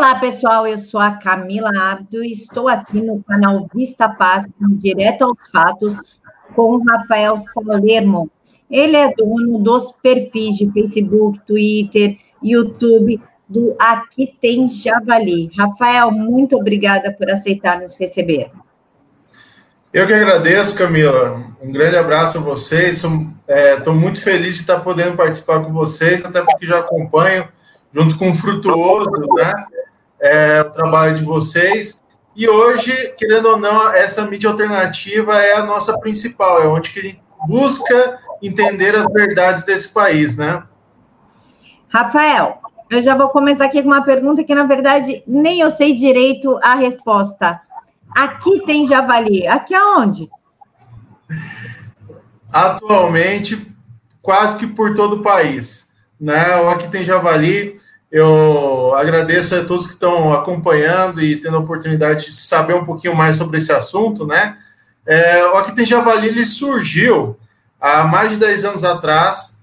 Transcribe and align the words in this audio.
Olá, 0.00 0.14
pessoal. 0.14 0.66
Eu 0.66 0.78
sou 0.78 0.98
a 0.98 1.10
Camila 1.10 1.70
Abdo 1.78 2.24
e 2.24 2.32
estou 2.32 2.70
aqui 2.70 3.02
no 3.02 3.22
canal 3.22 3.68
Vista 3.74 4.08
Pátria, 4.08 4.50
direto 4.58 5.26
aos 5.26 5.50
fatos, 5.50 5.94
com 6.54 6.82
Rafael 6.82 7.36
Salermo. 7.36 8.30
Ele 8.70 8.96
é 8.96 9.12
dono 9.12 9.58
dos 9.58 9.92
perfis 9.92 10.56
de 10.56 10.72
Facebook, 10.72 11.40
Twitter, 11.40 12.16
YouTube 12.42 13.22
do 13.46 13.76
Aqui 13.78 14.34
Tem 14.40 14.70
Javali. 14.70 15.50
Rafael, 15.54 16.10
muito 16.10 16.56
obrigada 16.56 17.12
por 17.12 17.30
aceitar 17.30 17.78
nos 17.78 17.94
receber. 18.00 18.50
Eu 19.92 20.06
que 20.06 20.14
agradeço, 20.14 20.78
Camila. 20.78 21.44
Um 21.60 21.70
grande 21.70 21.98
abraço 21.98 22.38
a 22.38 22.40
vocês. 22.40 23.04
Estou 23.04 23.92
é, 23.92 23.96
muito 23.96 24.22
feliz 24.22 24.54
de 24.54 24.62
estar 24.62 24.80
podendo 24.80 25.14
participar 25.14 25.62
com 25.62 25.74
vocês, 25.74 26.24
até 26.24 26.40
porque 26.40 26.66
já 26.66 26.78
acompanho, 26.78 27.46
junto 27.92 28.16
com 28.16 28.30
o 28.30 28.34
Frutuoso, 28.34 29.10
né, 29.36 29.52
é, 30.20 30.60
o 30.60 30.70
trabalho 30.70 31.16
de 31.16 31.24
vocês. 31.24 32.02
E 32.36 32.48
hoje, 32.48 33.14
querendo 33.18 33.46
ou 33.46 33.58
não, 33.58 33.92
essa 33.92 34.22
mídia 34.26 34.50
alternativa 34.50 35.36
é 35.36 35.54
a 35.54 35.64
nossa 35.64 35.98
principal, 35.98 36.62
é 36.62 36.68
onde 36.68 36.90
que 36.90 37.00
a 37.00 37.02
gente 37.02 37.22
busca 37.46 38.18
entender 38.42 38.94
as 38.94 39.06
verdades 39.06 39.64
desse 39.64 39.92
país, 39.92 40.36
né? 40.36 40.62
Rafael, 41.88 42.60
eu 42.88 43.00
já 43.00 43.16
vou 43.16 43.28
começar 43.28 43.66
aqui 43.66 43.82
com 43.82 43.88
uma 43.88 44.04
pergunta 44.04 44.44
que, 44.44 44.54
na 44.54 44.64
verdade, 44.64 45.22
nem 45.26 45.60
eu 45.60 45.70
sei 45.70 45.94
direito 45.94 46.58
a 46.62 46.74
resposta. 46.74 47.60
Aqui 48.10 48.64
tem 48.64 48.86
javali. 48.86 49.46
Aqui 49.46 49.74
aonde? 49.74 50.28
Atualmente, 52.52 53.66
quase 54.22 54.58
que 54.58 54.66
por 54.66 54.94
todo 54.94 55.16
o 55.16 55.22
país. 55.22 55.92
Né? 56.20 56.40
Aqui 56.70 56.88
tem 56.88 57.04
javali. 57.04 57.80
Eu 58.10 58.92
agradeço 58.96 59.54
a 59.54 59.64
todos 59.64 59.86
que 59.86 59.92
estão 59.92 60.32
acompanhando 60.32 61.20
e 61.20 61.36
tendo 61.36 61.56
a 61.56 61.60
oportunidade 61.60 62.26
de 62.26 62.32
saber 62.32 62.74
um 62.74 62.84
pouquinho 62.84 63.14
mais 63.14 63.36
sobre 63.36 63.58
esse 63.58 63.72
assunto, 63.72 64.26
né? 64.26 64.58
É, 65.06 65.44
o 65.46 65.56
Aqui 65.56 65.74
tem 65.74 65.86
javali 65.86 66.28
ele 66.28 66.44
surgiu 66.44 67.38
há 67.80 68.02
mais 68.04 68.30
de 68.30 68.36
10 68.36 68.64
anos 68.64 68.84
atrás, 68.84 69.60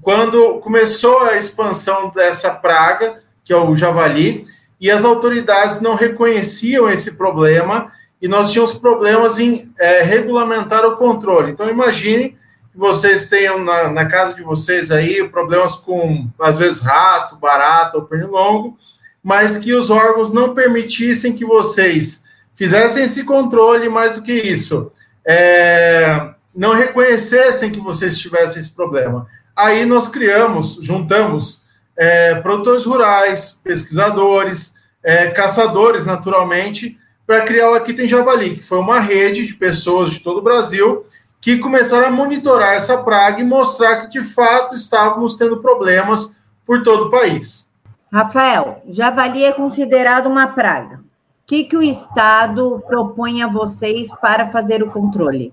quando 0.00 0.58
começou 0.60 1.20
a 1.20 1.36
expansão 1.36 2.10
dessa 2.10 2.50
praga, 2.50 3.20
que 3.44 3.52
é 3.52 3.56
o 3.56 3.76
javali, 3.76 4.46
e 4.80 4.90
as 4.90 5.04
autoridades 5.04 5.80
não 5.80 5.94
reconheciam 5.94 6.88
esse 6.88 7.16
problema 7.16 7.92
e 8.20 8.28
nós 8.28 8.50
tínhamos 8.50 8.74
problemas 8.74 9.38
em 9.38 9.72
é, 9.78 10.02
regulamentar 10.02 10.84
o 10.84 10.96
controle. 10.96 11.52
Então, 11.52 11.68
imagine 11.68 12.36
vocês 12.78 13.26
tenham 13.26 13.58
na, 13.58 13.90
na, 13.90 14.06
casa 14.06 14.34
de 14.34 14.42
vocês 14.42 14.92
aí 14.92 15.28
problemas 15.28 15.74
com, 15.74 16.28
às 16.40 16.58
vezes, 16.58 16.80
rato, 16.80 17.34
barata 17.34 17.96
ou 17.96 18.04
pernilongo, 18.04 18.78
mas 19.20 19.58
que 19.58 19.74
os 19.74 19.90
órgãos 19.90 20.32
não 20.32 20.54
permitissem 20.54 21.34
que 21.34 21.44
vocês 21.44 22.22
fizessem 22.54 23.02
esse 23.02 23.24
controle, 23.24 23.88
mais 23.88 24.14
do 24.14 24.22
que 24.22 24.32
isso, 24.32 24.92
é, 25.26 26.30
não 26.54 26.72
reconhecessem 26.72 27.72
que 27.72 27.80
vocês 27.80 28.16
tivessem 28.16 28.60
esse 28.60 28.70
problema. 28.70 29.26
Aí 29.56 29.84
nós 29.84 30.06
criamos, 30.06 30.78
juntamos 30.80 31.64
é, 31.96 32.36
produtores 32.36 32.84
rurais, 32.84 33.60
pesquisadores, 33.62 34.74
é, 35.02 35.26
caçadores, 35.30 36.06
naturalmente, 36.06 36.96
para 37.26 37.40
criar 37.40 37.72
o 37.72 37.74
Aqui 37.74 37.92
Tem 37.92 38.08
Javali, 38.08 38.54
que 38.54 38.62
foi 38.62 38.78
uma 38.78 39.00
rede 39.00 39.44
de 39.48 39.54
pessoas 39.54 40.12
de 40.12 40.20
todo 40.20 40.38
o 40.38 40.42
Brasil 40.42 41.04
que 41.40 41.58
começaram 41.58 42.08
a 42.08 42.10
monitorar 42.10 42.74
essa 42.74 42.98
praga 42.98 43.40
e 43.40 43.44
mostrar 43.44 44.02
que, 44.02 44.08
de 44.08 44.22
fato, 44.22 44.74
estávamos 44.74 45.36
tendo 45.36 45.58
problemas 45.58 46.36
por 46.66 46.82
todo 46.82 47.06
o 47.06 47.10
país. 47.10 47.68
Rafael, 48.12 48.82
javali 48.88 49.44
é 49.44 49.52
considerado 49.52 50.26
uma 50.26 50.48
praga. 50.48 50.96
O 50.96 51.00
que, 51.46 51.64
que 51.64 51.76
o 51.76 51.82
Estado 51.82 52.82
propõe 52.86 53.42
a 53.42 53.46
vocês 53.46 54.08
para 54.20 54.48
fazer 54.48 54.82
o 54.82 54.90
controle? 54.90 55.52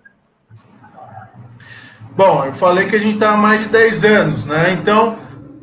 Bom, 2.11 2.45
eu 2.45 2.53
falei 2.53 2.87
que 2.87 2.95
a 2.95 2.99
gente 2.99 3.15
está 3.15 3.33
há 3.33 3.37
mais 3.37 3.63
de 3.63 3.69
10 3.69 4.05
anos, 4.05 4.45
né? 4.45 4.71
Então, 4.71 5.17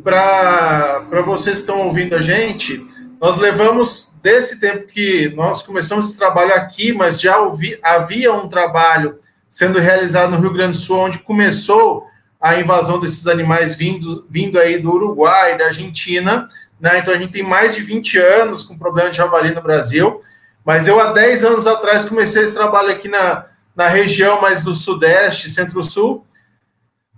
para 0.04 1.22
vocês 1.24 1.56
que 1.56 1.62
estão 1.62 1.86
ouvindo 1.86 2.14
a 2.14 2.20
gente, 2.20 2.86
nós 3.20 3.38
levamos 3.38 4.12
desse 4.22 4.60
tempo 4.60 4.86
que 4.86 5.32
nós 5.34 5.62
começamos 5.62 6.08
esse 6.08 6.18
trabalho 6.18 6.52
aqui, 6.54 6.92
mas 6.92 7.20
já 7.20 7.38
ouvi, 7.38 7.78
havia 7.82 8.32
um 8.34 8.48
trabalho 8.48 9.18
sendo 9.52 9.78
realizado 9.78 10.30
no 10.30 10.38
Rio 10.38 10.52
Grande 10.52 10.78
do 10.78 10.82
Sul, 10.82 10.98
onde 10.98 11.18
começou 11.18 12.06
a 12.40 12.58
invasão 12.58 12.98
desses 12.98 13.26
animais 13.26 13.76
vindo, 13.76 14.26
vindo 14.30 14.58
aí 14.58 14.78
do 14.78 14.90
Uruguai, 14.90 15.58
da 15.58 15.66
Argentina, 15.66 16.48
né? 16.80 16.98
Então 16.98 17.12
a 17.12 17.18
gente 17.18 17.32
tem 17.32 17.42
mais 17.42 17.74
de 17.74 17.82
20 17.82 18.18
anos 18.18 18.64
com 18.64 18.78
problema 18.78 19.10
de 19.10 19.18
javali 19.18 19.54
no 19.54 19.60
Brasil, 19.60 20.22
mas 20.64 20.86
eu 20.86 20.98
há 20.98 21.12
10 21.12 21.44
anos 21.44 21.66
atrás 21.66 22.04
comecei 22.04 22.42
esse 22.42 22.54
trabalho 22.54 22.90
aqui 22.90 23.08
na, 23.08 23.44
na 23.76 23.88
região 23.88 24.40
mais 24.40 24.62
do 24.62 24.72
Sudeste, 24.72 25.50
Centro-Sul, 25.50 26.24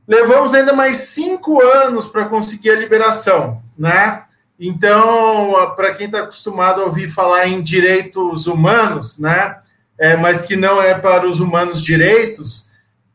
Levamos 0.07 0.53
ainda 0.53 0.73
mais 0.73 0.99
cinco 0.99 1.63
anos 1.63 2.07
para 2.07 2.27
conseguir 2.27 2.71
a 2.71 2.77
liberação, 2.79 3.63
né? 3.77 4.25
Então, 4.61 5.75
para 5.75 5.95
quem 5.95 6.07
está 6.07 6.21
acostumado 6.21 6.81
a 6.81 6.85
ouvir 6.85 7.11
falar 7.11 7.49
em 7.49 7.63
direitos 7.63 8.47
humanos, 8.47 9.19
né? 9.19 9.59
É, 9.99 10.17
mas 10.17 10.43
que 10.43 10.57
não 10.57 10.83
é 10.83 10.95
para 10.95 11.27
os 11.27 11.39
humanos 11.39 11.83
direitos, 11.83 12.69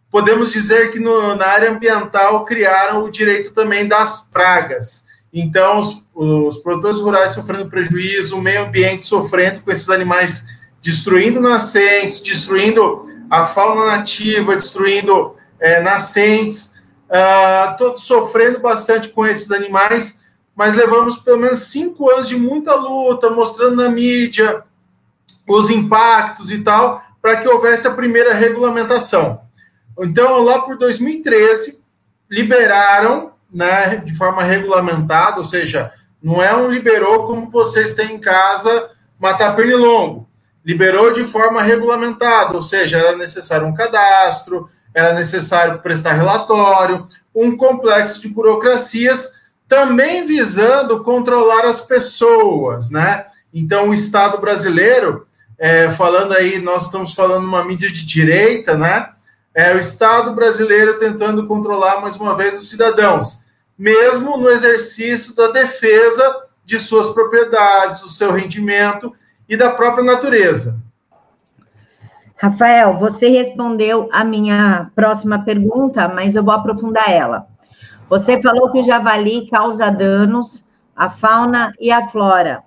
podemos 0.10 0.52
dizer 0.52 0.92
que 0.92 1.00
no, 1.00 1.36
na 1.36 1.46
área 1.46 1.72
ambiental 1.72 2.46
criaram 2.46 3.04
o 3.04 3.12
direito 3.12 3.54
também 3.54 3.88
das 3.88 4.22
pragas. 4.22 5.06
Então, 5.32 5.80
os, 5.80 6.04
os 6.16 6.58
produtores 6.58 7.00
rurais 7.00 7.34
sofrendo 7.34 7.70
prejuízo, 7.70 8.38
o 8.38 8.42
meio 8.42 8.64
ambiente 8.64 9.04
sofrendo 9.04 9.62
com 9.62 9.72
esses 9.72 9.90
animais 9.90 10.48
destruindo 10.82 11.40
nascentes, 11.40 12.22
destruindo 12.22 13.06
a 13.30 13.46
fauna 13.46 13.86
nativa, 13.86 14.56
destruindo 14.56 15.36
é, 15.60 15.82
nascentes. 15.82 16.74
Uh, 17.10 17.76
todos 17.78 18.04
sofrendo 18.04 18.60
bastante 18.60 19.10
com 19.10 19.26
esses 19.26 19.50
animais, 19.52 20.20
mas 20.56 20.76
levamos 20.76 21.18
pelo 21.18 21.40
menos 21.40 21.60
cinco 21.64 22.10
anos 22.10 22.28
de 22.28 22.36
muita 22.36 22.76
luta, 22.76 23.32
mostrando 23.32 23.78
na 23.78 23.90
mídia 23.90 24.64
os 25.58 25.70
impactos 25.70 26.52
e 26.52 26.60
tal, 26.60 27.02
para 27.22 27.38
que 27.38 27.48
houvesse 27.48 27.88
a 27.88 27.94
primeira 27.94 28.34
regulamentação. 28.34 29.42
Então, 30.00 30.42
lá 30.44 30.62
por 30.62 30.78
2013, 30.78 31.80
liberaram 32.30 33.32
né, 33.52 33.98
de 33.98 34.16
forma 34.16 34.44
regulamentada, 34.44 35.40
ou 35.40 35.46
seja, 35.46 35.92
não 36.22 36.42
é 36.42 36.56
um 36.56 36.70
liberou 36.70 37.26
como 37.26 37.50
vocês 37.50 37.94
têm 37.94 38.16
em 38.16 38.20
casa 38.20 38.92
matar 39.20 39.56
pernilongo. 39.56 40.30
Liberou 40.64 41.12
de 41.12 41.24
forma 41.24 41.62
regulamentada, 41.62 42.54
ou 42.56 42.62
seja, 42.62 42.98
era 42.98 43.18
necessário 43.18 43.66
um 43.66 43.74
cadastro, 43.74 44.70
era 44.94 45.14
necessário 45.14 45.80
prestar 45.80 46.14
relatório, 46.14 47.08
um 47.34 47.56
complexo 47.56 48.22
de 48.22 48.28
burocracias, 48.28 49.40
também 49.68 50.26
visando 50.26 51.04
controlar 51.04 51.66
as 51.66 51.82
pessoas, 51.82 52.90
né? 52.90 53.26
Então, 53.54 53.90
o 53.90 53.94
Estado 53.94 54.38
brasileiro, 54.40 55.28
é, 55.60 55.90
falando 55.90 56.34
aí, 56.34 56.60
nós 56.60 56.86
estamos 56.86 57.14
falando 57.14 57.44
uma 57.44 57.66
mídia 57.66 57.92
de 57.92 58.06
direita, 58.06 58.78
né? 58.78 59.10
É, 59.54 59.76
o 59.76 59.78
Estado 59.78 60.34
brasileiro 60.34 60.98
tentando 60.98 61.46
controlar 61.46 62.00
mais 62.00 62.16
uma 62.16 62.34
vez 62.34 62.58
os 62.58 62.70
cidadãos, 62.70 63.46
mesmo 63.78 64.38
no 64.38 64.48
exercício 64.48 65.36
da 65.36 65.52
defesa 65.52 66.46
de 66.64 66.80
suas 66.80 67.10
propriedades, 67.10 68.00
do 68.00 68.10
seu 68.10 68.32
rendimento 68.32 69.14
e 69.50 69.58
da 69.58 69.70
própria 69.70 70.04
natureza. 70.04 70.80
Rafael, 72.38 72.98
você 72.98 73.28
respondeu 73.28 74.08
a 74.14 74.24
minha 74.24 74.90
próxima 74.96 75.44
pergunta, 75.44 76.08
mas 76.08 76.38
eu 76.38 76.44
vou 76.44 76.54
aprofundar 76.54 77.12
ela. 77.12 77.48
Você 78.08 78.42
falou 78.42 78.72
que 78.72 78.80
o 78.80 78.84
javali 78.84 79.50
causa 79.50 79.92
danos 79.92 80.66
à 80.96 81.10
fauna 81.10 81.74
e 81.82 81.92
à 81.92 82.08
flora, 82.08 82.64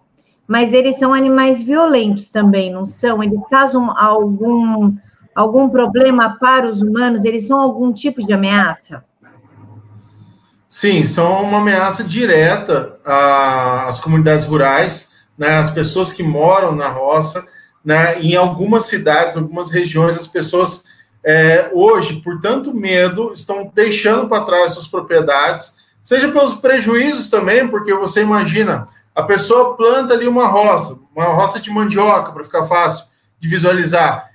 mas 0.52 0.74
eles 0.74 0.98
são 0.98 1.14
animais 1.14 1.62
violentos 1.62 2.28
também, 2.28 2.70
não 2.70 2.84
são? 2.84 3.22
Eles 3.22 3.40
causam 3.48 3.90
algum, 3.96 4.94
algum 5.34 5.66
problema 5.66 6.36
para 6.38 6.66
os 6.66 6.82
humanos? 6.82 7.24
Eles 7.24 7.46
são 7.46 7.58
algum 7.58 7.90
tipo 7.90 8.22
de 8.22 8.34
ameaça? 8.34 9.02
Sim, 10.68 11.06
são 11.06 11.42
uma 11.42 11.60
ameaça 11.60 12.04
direta 12.04 12.98
às 13.02 13.98
comunidades 13.98 14.44
rurais, 14.44 15.12
né, 15.38 15.56
às 15.56 15.70
pessoas 15.70 16.12
que 16.12 16.22
moram 16.22 16.76
na 16.76 16.90
roça 16.90 17.42
né, 17.82 18.20
em 18.20 18.36
algumas 18.36 18.84
cidades, 18.84 19.38
algumas 19.38 19.70
regiões, 19.70 20.16
as 20.16 20.26
pessoas 20.26 20.84
é, 21.24 21.70
hoje, 21.72 22.20
por 22.20 22.42
tanto 22.42 22.74
medo, 22.74 23.32
estão 23.32 23.72
deixando 23.74 24.28
para 24.28 24.44
trás 24.44 24.72
suas 24.72 24.86
propriedades, 24.86 25.76
seja 26.02 26.30
pelos 26.30 26.52
prejuízos 26.52 27.30
também, 27.30 27.66
porque 27.68 27.94
você 27.94 28.20
imagina, 28.20 28.86
a 29.14 29.22
pessoa 29.22 29.76
planta 29.76 30.14
ali 30.14 30.26
uma 30.26 30.46
roça, 30.46 30.98
uma 31.14 31.26
roça 31.26 31.60
de 31.60 31.70
mandioca, 31.70 32.32
para 32.32 32.44
ficar 32.44 32.64
fácil 32.64 33.06
de 33.38 33.48
visualizar. 33.48 34.30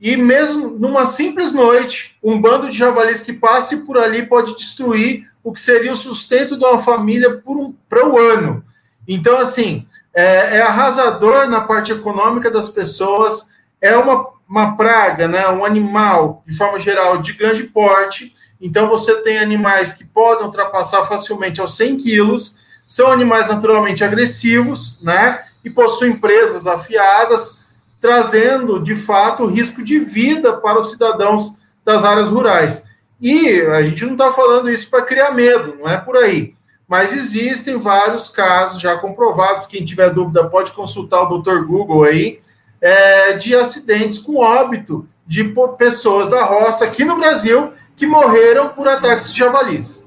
E 0.00 0.16
mesmo 0.16 0.70
numa 0.70 1.04
simples 1.04 1.52
noite, 1.52 2.16
um 2.22 2.40
bando 2.40 2.70
de 2.70 2.78
javalis 2.78 3.22
que 3.22 3.32
passe 3.32 3.78
por 3.78 3.98
ali 3.98 4.24
pode 4.24 4.56
destruir 4.56 5.28
o 5.42 5.52
que 5.52 5.60
seria 5.60 5.92
o 5.92 5.96
sustento 5.96 6.56
de 6.56 6.64
uma 6.64 6.78
família 6.78 7.42
para 7.88 8.06
um, 8.06 8.12
o 8.12 8.18
ano. 8.18 8.64
Então, 9.06 9.38
assim, 9.38 9.86
é, 10.14 10.58
é 10.58 10.62
arrasador 10.62 11.48
na 11.48 11.60
parte 11.62 11.92
econômica 11.92 12.50
das 12.50 12.68
pessoas, 12.68 13.50
é 13.80 13.96
uma, 13.96 14.26
uma 14.48 14.76
praga, 14.76 15.26
né, 15.26 15.48
um 15.48 15.64
animal, 15.64 16.42
de 16.46 16.56
forma 16.56 16.78
geral, 16.78 17.18
de 17.18 17.32
grande 17.32 17.64
porte. 17.64 18.32
Então, 18.60 18.88
você 18.88 19.16
tem 19.22 19.38
animais 19.38 19.94
que 19.94 20.04
podem 20.04 20.44
ultrapassar 20.44 21.04
facilmente 21.04 21.60
aos 21.60 21.76
100 21.76 21.96
quilos, 21.96 22.56
são 22.90 23.06
animais 23.06 23.48
naturalmente 23.48 24.02
agressivos, 24.02 24.98
né, 25.00 25.44
e 25.64 25.70
possuem 25.70 26.16
presas 26.16 26.66
afiadas, 26.66 27.60
trazendo, 28.00 28.82
de 28.82 28.96
fato, 28.96 29.46
risco 29.46 29.84
de 29.84 30.00
vida 30.00 30.54
para 30.54 30.80
os 30.80 30.90
cidadãos 30.90 31.54
das 31.84 32.04
áreas 32.04 32.28
rurais. 32.28 32.84
E 33.20 33.60
a 33.60 33.82
gente 33.82 34.04
não 34.04 34.12
está 34.12 34.32
falando 34.32 34.68
isso 34.68 34.90
para 34.90 35.04
criar 35.04 35.30
medo, 35.30 35.76
não 35.78 35.88
é 35.88 35.98
por 35.98 36.16
aí. 36.16 36.54
Mas 36.88 37.12
existem 37.12 37.78
vários 37.78 38.28
casos 38.28 38.80
já 38.80 38.96
comprovados. 38.96 39.66
Quem 39.66 39.84
tiver 39.84 40.10
dúvida 40.10 40.48
pode 40.48 40.72
consultar 40.72 41.22
o 41.22 41.38
Dr. 41.38 41.60
Google 41.64 42.02
aí, 42.02 42.40
é, 42.80 43.34
de 43.34 43.54
acidentes 43.54 44.18
com 44.18 44.38
óbito 44.38 45.06
de 45.24 45.44
pessoas 45.78 46.28
da 46.28 46.42
roça 46.44 46.86
aqui 46.86 47.04
no 47.04 47.16
Brasil 47.16 47.72
que 47.94 48.04
morreram 48.04 48.70
por 48.70 48.88
ataques 48.88 49.32
de 49.32 49.38
javalis. 49.38 49.99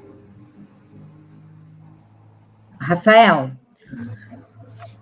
Rafael, 2.83 3.51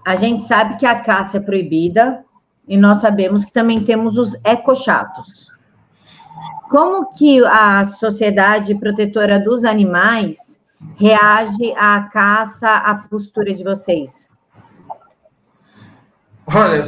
a 0.05 0.15
gente 0.15 0.43
sabe 0.43 0.77
que 0.77 0.85
a 0.85 0.99
caça 0.99 1.37
é 1.37 1.39
proibida 1.39 2.23
e 2.67 2.77
nós 2.77 2.99
sabemos 2.99 3.43
que 3.43 3.51
também 3.51 3.83
temos 3.83 4.17
os 4.17 4.33
ecochatos. 4.45 5.51
Como 6.69 7.09
que 7.11 7.43
a 7.45 7.83
Sociedade 7.85 8.73
Protetora 8.75 9.39
dos 9.39 9.65
Animais 9.65 10.61
reage 10.95 11.73
à 11.75 12.03
caça, 12.03 12.69
à 12.69 12.95
postura 12.95 13.53
de 13.53 13.63
vocês? 13.63 14.29
Olha, 16.47 16.81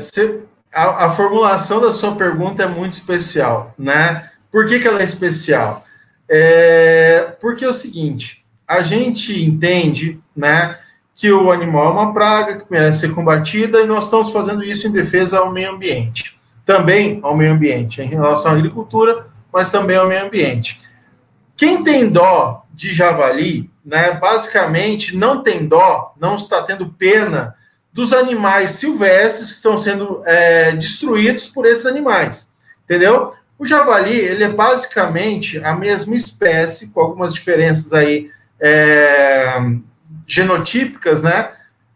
a, 0.74 1.06
a, 1.06 1.10
formulação 1.10 1.82
da 1.82 1.92
sua 1.92 2.16
pergunta 2.16 2.64
é 2.64 2.68
muito 2.68 2.94
especial, 2.94 3.74
né? 3.78 4.30
Por 4.52 4.68
que, 4.68 4.80
que 4.80 4.88
ela 4.88 5.00
é 5.00 5.04
especial? 5.04 5.84
É, 6.30 7.36
porque 7.42 7.66
é 7.66 7.68
o 7.68 7.74
seguinte, 7.74 8.46
a 8.68 8.82
gente 8.82 9.44
entende, 9.44 10.20
né, 10.36 10.80
que 11.16 11.32
o 11.32 11.52
animal 11.52 11.88
é 11.88 11.92
uma 11.92 12.14
praga 12.14 12.60
que 12.60 12.66
merece 12.70 13.02
ser 13.02 13.14
combatida 13.14 13.82
e 13.82 13.88
nós 13.88 14.06
estamos 14.06 14.32
fazendo 14.32 14.64
isso 14.64 14.88
em 14.88 14.92
defesa 14.92 15.40
ao 15.40 15.52
meio 15.52 15.72
ambiente. 15.72 16.40
Também 16.66 17.20
ao 17.22 17.36
meio 17.36 17.54
ambiente, 17.54 18.02
em 18.02 18.08
relação 18.08 18.52
à 18.52 18.56
agricultura, 18.56 19.28
mas 19.52 19.70
também 19.70 19.98
ao 19.98 20.08
meio 20.08 20.26
ambiente. 20.26 20.82
Quem 21.56 21.84
tem 21.84 22.10
dó 22.10 22.64
de 22.74 22.92
javali, 22.92 23.70
né, 23.86 24.18
basicamente 24.20 25.16
não 25.16 25.44
tem 25.44 25.68
dó, 25.68 26.14
não 26.20 26.36
está 26.36 26.64
tendo 26.64 26.90
pena 26.90 27.56
dos 27.92 28.12
animais 28.12 28.72
silvestres 28.72 29.52
que 29.52 29.58
estão 29.58 29.78
sendo 29.78 30.24
é, 30.26 30.72
destruídos 30.72 31.46
por 31.46 31.68
esses 31.68 31.86
animais, 31.86 32.52
entendeu? 32.86 33.34
O 33.58 33.68
javali, 33.68 34.18
ele 34.18 34.44
é 34.44 34.50
basicamente 34.50 35.64
a 35.64 35.76
mesma 35.76 36.16
espécie, 36.16 36.88
com 36.88 37.00
algumas 37.00 37.34
diferenças 37.34 37.94
aí 37.94 38.32
é, 38.60 39.60
genotípicas, 40.34 41.22
né? 41.22 41.54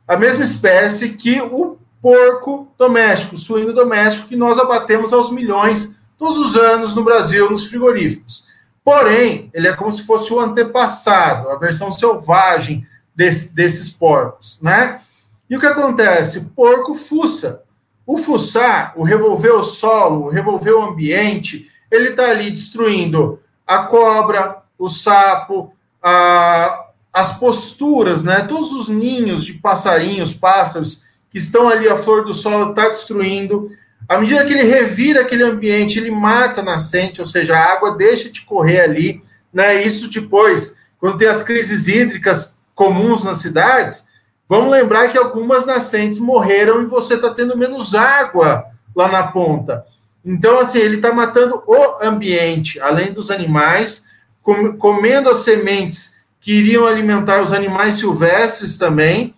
A 0.08 0.16
mesma 0.16 0.44
espécie 0.44 1.10
que 1.10 1.42
o 1.42 1.78
porco 2.02 2.72
doméstico, 2.78 3.36
o 3.36 3.38
suíno 3.38 3.74
doméstico, 3.74 4.30
que 4.30 4.36
nós 4.36 4.58
abatemos 4.58 5.12
aos 5.12 5.32
milhões 5.32 5.98
todos 6.18 6.38
os 6.38 6.56
anos 6.56 6.96
no 6.96 7.04
Brasil, 7.04 7.50
nos 7.50 7.68
frigoríficos. 7.68 8.46
Porém, 8.84 9.50
ele 9.54 9.68
é 9.68 9.76
como 9.76 9.92
se 9.92 10.04
fosse 10.04 10.34
o 10.34 10.40
antepassado, 10.40 11.50
a 11.50 11.58
versão 11.58 11.92
selvagem 11.92 12.88
desse, 13.14 13.54
desses 13.54 13.92
porcos, 13.92 14.60
né? 14.62 15.02
E 15.50 15.58
o 15.58 15.60
que 15.60 15.66
acontece? 15.66 16.52
Porco 16.56 16.94
fuça. 16.94 17.64
O 18.06 18.18
fuçar, 18.18 18.94
o 18.96 19.04
revolver 19.04 19.54
o 19.54 19.64
solo, 19.64 20.26
o 20.26 20.30
revolver 20.30 20.74
o 20.74 20.84
ambiente, 20.84 21.70
ele 21.92 22.10
está 22.10 22.30
ali 22.30 22.50
destruindo 22.50 23.42
a 23.66 23.80
cobra, 23.80 24.64
o 24.80 24.88
sapo, 24.88 25.74
a, 26.02 26.87
as 27.18 27.40
posturas, 27.40 28.24
né? 28.24 28.42
Todos 28.48 28.72
os 28.72 28.88
ninhos 28.88 29.44
de 29.44 29.54
passarinhos, 29.54 30.36
pássaros 30.36 31.02
que 31.32 31.40
estão 31.40 31.68
ali 31.68 31.90
à 31.90 31.96
flor 31.96 32.24
do 32.24 32.34
solo, 32.34 32.70
está 32.70 32.90
destruindo. 32.90 33.72
À 34.08 34.20
medida 34.20 34.46
que 34.46 34.54
ele 34.54 34.64
revira 34.64 35.22
aquele 35.22 35.44
ambiente, 35.44 35.98
ele 35.98 36.12
mata 36.12 36.62
a 36.62 36.64
nascente, 36.64 37.20
ou 37.20 37.26
seja, 37.26 37.58
a 37.58 37.74
água 37.74 37.98
deixa 37.98 38.30
de 38.30 38.42
correr 38.42 38.82
ali. 38.82 39.24
Né? 39.52 39.82
Isso 39.82 40.12
depois, 40.12 40.78
quando 41.00 41.18
tem 41.18 41.28
as 41.28 41.42
crises 41.42 41.88
hídricas 41.88 42.56
comuns 42.76 43.24
nas 43.24 43.40
cidades, 43.40 44.08
vamos 44.48 44.72
lembrar 44.72 45.08
que 45.08 45.18
algumas 45.18 45.66
nascentes 45.66 46.20
morreram 46.20 46.84
e 46.84 46.86
você 46.86 47.16
está 47.16 47.34
tendo 47.34 47.58
menos 47.58 47.96
água 47.96 48.66
lá 48.96 49.08
na 49.08 49.24
ponta. 49.32 49.84
Então, 50.24 50.60
assim, 50.60 50.80
ele 50.80 50.98
está 50.98 51.12
matando 51.12 51.64
o 51.66 51.98
ambiente, 52.00 52.80
além 52.80 53.12
dos 53.12 53.32
animais, 53.32 54.06
comendo 54.78 55.32
as 55.32 55.40
sementes 55.40 56.17
que 56.48 56.54
iriam 56.54 56.88
alimentar 56.88 57.42
os 57.42 57.52
animais 57.52 57.96
silvestres 57.96 58.78
também. 58.78 59.36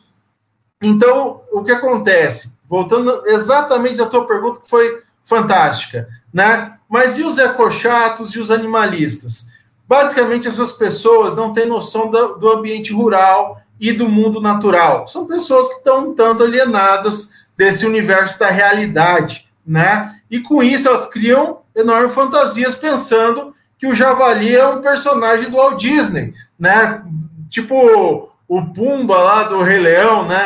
Então, 0.79 1.41
o 1.51 1.63
que 1.63 1.71
acontece? 1.71 2.59
voltando 2.69 3.23
exatamente 3.25 3.99
à 3.99 4.05
tua 4.05 4.27
pergunta, 4.27 4.61
que 4.61 4.69
foi 4.69 5.01
fantástica, 5.25 6.07
né? 6.31 6.75
Mas 6.87 7.17
e 7.17 7.23
os 7.23 7.39
ecochatos 7.39 8.35
e 8.35 8.39
os 8.39 8.51
animalistas? 8.51 9.47
Basicamente, 9.87 10.47
essas 10.47 10.71
pessoas 10.73 11.35
não 11.35 11.51
têm 11.51 11.65
noção 11.65 12.11
do, 12.11 12.51
ambiente 12.51 12.93
rural 12.93 13.59
e 13.79 13.91
do 13.91 14.07
mundo 14.07 14.39
natural. 14.39 15.07
São 15.07 15.25
pessoas 15.25 15.67
que 15.69 15.75
estão 15.75 16.09
um 16.09 16.13
tanto 16.13 16.43
alienadas 16.43 17.31
desse 17.57 17.85
universo 17.87 18.37
da 18.37 18.51
realidade, 18.51 19.49
né? 19.65 20.15
E 20.29 20.39
com 20.39 20.61
isso 20.61 20.87
elas 20.87 21.09
criam 21.09 21.61
enormes 21.75 22.13
fantasias 22.13 22.75
pensando 22.75 23.55
que 23.79 23.87
o 23.87 23.95
javali 23.95 24.55
é 24.55 24.67
um 24.67 24.81
personagem 24.81 25.49
do 25.49 25.57
Walt 25.57 25.79
Disney, 25.79 26.33
né? 26.59 27.03
Tipo 27.49 28.29
o 28.47 28.65
Pumba 28.73 29.17
lá 29.17 29.43
do 29.43 29.61
Rei 29.61 29.79
Leão, 29.79 30.25
né? 30.25 30.43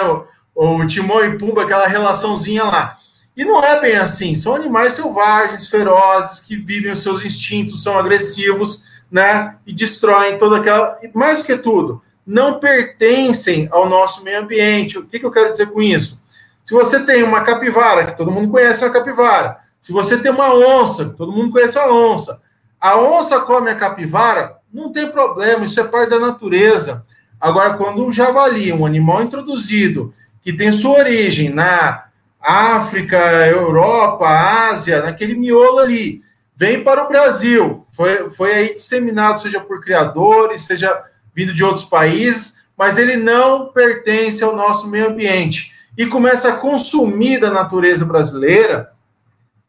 o 0.55 0.85
Timão 0.85 1.23
e 1.23 1.37
Pumba, 1.37 1.63
aquela 1.63 1.87
relaçãozinha 1.87 2.63
lá. 2.63 2.97
E 3.35 3.43
não 3.43 3.63
é 3.63 3.81
bem 3.81 3.95
assim, 3.95 4.35
são 4.35 4.53
animais 4.53 4.93
selvagens, 4.93 5.67
ferozes, 5.67 6.39
que 6.39 6.55
vivem 6.55 6.91
os 6.91 7.01
seus 7.01 7.25
instintos, 7.25 7.81
são 7.81 7.97
agressivos, 7.97 8.83
né? 9.11 9.55
E 9.65 9.73
destroem 9.73 10.37
toda 10.37 10.57
aquela. 10.57 10.99
Mais 11.15 11.39
do 11.39 11.45
que 11.45 11.57
tudo, 11.57 12.01
não 12.25 12.59
pertencem 12.59 13.67
ao 13.71 13.89
nosso 13.89 14.23
meio 14.23 14.41
ambiente. 14.41 14.99
O 14.99 15.05
que, 15.05 15.19
que 15.19 15.25
eu 15.25 15.31
quero 15.31 15.51
dizer 15.51 15.71
com 15.71 15.81
isso? 15.81 16.21
Se 16.63 16.73
você 16.73 16.99
tem 17.03 17.23
uma 17.23 17.41
capivara, 17.41 18.05
que 18.05 18.15
todo 18.15 18.31
mundo 18.31 18.51
conhece 18.51 18.85
a 18.85 18.89
capivara, 18.89 19.57
se 19.81 19.91
você 19.91 20.17
tem 20.17 20.31
uma 20.31 20.53
onça, 20.53 21.09
todo 21.09 21.31
mundo 21.31 21.51
conhece 21.51 21.77
a 21.77 21.91
onça, 21.91 22.39
a 22.79 22.97
onça 22.97 23.39
come 23.41 23.69
a 23.69 23.75
capivara, 23.75 24.57
não 24.73 24.91
tem 24.91 25.09
problema, 25.09 25.65
isso 25.65 25.79
é 25.79 25.83
parte 25.83 26.09
da 26.09 26.19
natureza. 26.19 27.05
Agora, 27.39 27.73
quando 27.73 28.05
um 28.05 28.11
javali, 28.11 28.73
um 28.73 28.85
animal 28.85 29.21
introduzido, 29.21 30.13
que 30.41 30.51
tem 30.51 30.71
sua 30.71 30.99
origem 30.99 31.49
na 31.49 32.05
África, 32.41 33.17
Europa, 33.47 34.27
Ásia, 34.27 35.03
naquele 35.03 35.35
miolo 35.35 35.79
ali, 35.79 36.21
vem 36.55 36.83
para 36.83 37.03
o 37.03 37.07
Brasil, 37.07 37.85
foi, 37.91 38.29
foi 38.29 38.53
aí 38.53 38.73
disseminado, 38.73 39.39
seja 39.39 39.59
por 39.59 39.81
criadores, 39.81 40.63
seja 40.63 41.03
vindo 41.33 41.53
de 41.53 41.63
outros 41.63 41.85
países, 41.85 42.55
mas 42.77 42.97
ele 42.97 43.15
não 43.15 43.67
pertence 43.67 44.43
ao 44.43 44.55
nosso 44.55 44.89
meio 44.89 45.09
ambiente. 45.09 45.71
E 45.97 46.05
começa 46.05 46.49
a 46.49 46.55
consumir 46.55 47.39
da 47.39 47.51
natureza 47.51 48.05
brasileira, 48.05 48.91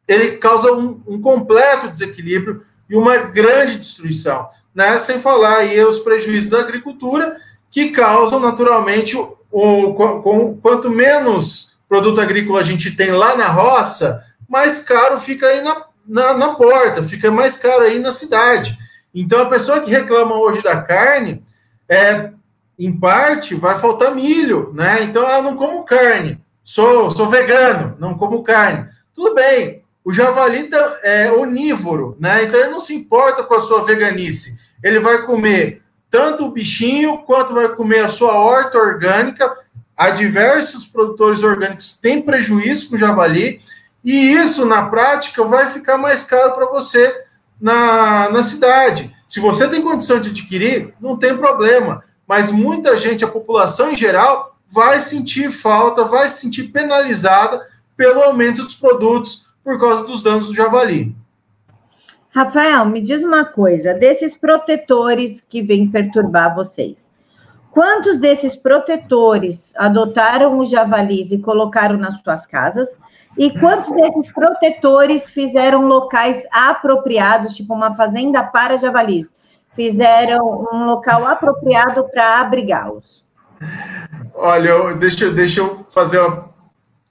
ele 0.09 0.39
causa 0.39 0.73
um, 0.73 1.01
um 1.07 1.21
completo 1.21 1.89
desequilíbrio 1.89 2.65
e 2.89 2.97
uma 2.97 3.17
grande 3.17 3.77
destruição, 3.77 4.49
né? 4.75 4.99
Sem 4.99 5.19
falar 5.19 5.59
aí 5.59 5.83
os 5.85 5.99
prejuízos 5.99 6.51
da 6.51 6.61
agricultura 6.61 7.37
que 7.71 7.91
causam 7.91 8.41
naturalmente 8.41 9.17
o, 9.17 9.95
com, 9.95 10.59
quanto 10.61 10.91
menos 10.91 11.75
produto 11.89 12.21
agrícola 12.21 12.61
a 12.61 12.65
gente 12.65 12.91
tem 12.91 13.13
lá 13.13 13.37
na 13.37 13.47
roça, 13.49 14.25
mais 14.49 14.83
caro 14.83 15.21
fica 15.21 15.47
aí 15.47 15.63
na, 15.63 15.85
na, 16.07 16.35
na, 16.35 16.55
porta, 16.55 17.03
fica 17.05 17.31
mais 17.31 17.57
caro 17.57 17.85
aí 17.85 17.99
na 17.99 18.11
cidade. 18.11 18.77
Então, 19.15 19.41
a 19.41 19.49
pessoa 19.49 19.81
que 19.81 19.91
reclama 19.91 20.35
hoje 20.35 20.61
da 20.61 20.83
carne, 20.83 21.45
é, 21.89 22.33
em 22.77 22.99
parte, 22.99 23.55
vai 23.55 23.79
faltar 23.79 24.15
milho, 24.15 24.73
né? 24.75 25.05
Então, 25.05 25.29
eu 25.29 25.43
não 25.43 25.57
como 25.57 25.85
carne, 25.85 26.41
sou, 26.65 27.13
sou 27.13 27.29
vegano, 27.29 27.97
não 28.01 28.15
como 28.15 28.43
carne. 28.43 28.89
Tudo 29.15 29.35
bem, 29.35 29.84
o 30.05 30.13
javali 30.13 30.69
é 31.03 31.33
onívoro, 31.33 32.17
né? 32.21 32.45
Então, 32.45 32.61
ele 32.61 32.69
não 32.69 32.81
se 32.81 32.95
importa 32.95 33.43
com 33.43 33.55
a 33.55 33.61
sua 33.61 33.85
veganice. 33.85 34.59
Ele 34.83 35.01
vai 35.01 35.23
comer 35.23 35.83
tanto 36.11 36.45
o 36.45 36.51
bichinho 36.51 37.19
quanto 37.19 37.55
vai 37.55 37.69
comer 37.71 38.01
a 38.01 38.09
sua 38.09 38.35
horta 38.35 38.79
orgânica. 38.79 39.57
Há 39.97 40.11
diversos 40.11 40.85
produtores 40.85 41.43
orgânicos 41.43 41.99
têm 42.01 42.21
prejuízo 42.21 42.91
com 42.91 42.97
o 42.97 42.99
javali, 42.99 43.63
e 44.05 44.33
isso, 44.33 44.67
na 44.67 44.87
prática, 44.87 45.43
vai 45.45 45.71
ficar 45.71 45.97
mais 45.97 46.25
caro 46.25 46.53
para 46.53 46.67
você 46.67 47.25
na, 47.59 48.29
na 48.29 48.43
cidade. 48.43 49.11
Se 49.27 49.41
você 49.41 49.67
tem 49.67 49.81
condição 49.81 50.21
de 50.21 50.29
adquirir, 50.29 50.93
não 51.01 51.17
tem 51.17 51.37
problema. 51.37 52.05
Mas 52.29 52.51
muita 52.51 52.99
gente, 52.99 53.25
a 53.25 53.29
população 53.29 53.93
em 53.93 53.97
geral, 53.97 54.59
vai 54.69 55.01
sentir 55.01 55.51
falta, 55.51 56.05
vai 56.05 56.29
se 56.29 56.43
sentir 56.43 56.65
penalizada 56.65 57.67
pelo 57.97 58.21
aumento 58.21 58.63
dos 58.63 58.75
produtos 58.75 59.47
por 59.65 59.81
causa 59.81 60.05
dos 60.05 60.23
danos 60.23 60.49
do 60.49 60.55
javali. 60.55 61.17
Rafael, 62.35 62.85
me 62.85 63.01
diz 63.01 63.25
uma 63.25 63.45
coisa: 63.45 63.95
desses 63.95 64.35
protetores 64.35 65.41
que 65.41 65.63
vêm 65.63 65.89
perturbar 65.89 66.55
vocês, 66.55 67.11
quantos 67.71 68.19
desses 68.19 68.55
protetores 68.55 69.73
adotaram 69.77 70.59
os 70.59 70.69
javalis 70.69 71.31
e 71.31 71.39
colocaram 71.39 71.97
nas 71.97 72.21
suas 72.21 72.45
casas? 72.45 72.97
E 73.37 73.51
quantos 73.59 73.91
desses 73.91 74.33
protetores 74.33 75.29
fizeram 75.29 75.89
locais 75.89 76.47
apropriados, 76.53 77.57
tipo 77.57 77.75
uma 77.75 77.93
fazenda 77.95 78.45
para 78.45 78.77
javalis? 78.77 79.35
Fizeram 79.75 80.69
um 80.73 80.87
local 80.87 81.27
apropriado 81.27 82.05
para 82.05 82.41
abrigá-los? 82.41 83.25
Olha, 84.37 84.95
deixa, 84.95 85.33
deixa 85.33 85.61
eu 85.61 85.85
fazer 85.93 86.21
uma, 86.21 86.49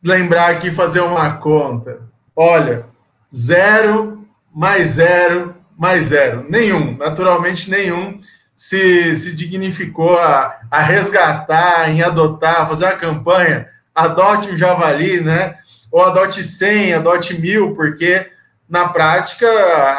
lembrar 0.02 0.52
aqui, 0.52 0.72
fazer 0.72 1.02
uma 1.02 1.38
conta. 1.38 2.13
Olha, 2.36 2.86
zero 3.34 4.26
mais 4.54 4.92
zero 4.92 5.56
mais 5.78 6.06
zero. 6.06 6.46
Nenhum, 6.50 6.98
naturalmente 6.98 7.70
nenhum 7.70 8.20
se, 8.56 9.16
se 9.16 9.36
dignificou 9.36 10.18
a, 10.18 10.60
a 10.70 10.82
resgatar, 10.82 11.90
em 11.90 12.02
adotar, 12.02 12.68
fazer 12.68 12.86
uma 12.86 12.94
campanha, 12.94 13.68
adote 13.94 14.50
um 14.50 14.58
javali, 14.58 15.22
né? 15.22 15.56
Ou 15.92 16.04
adote 16.04 16.44
100, 16.44 16.94
adote 16.94 17.40
mil, 17.40 17.76
porque 17.76 18.28
na 18.68 18.90
prática, 18.90 19.48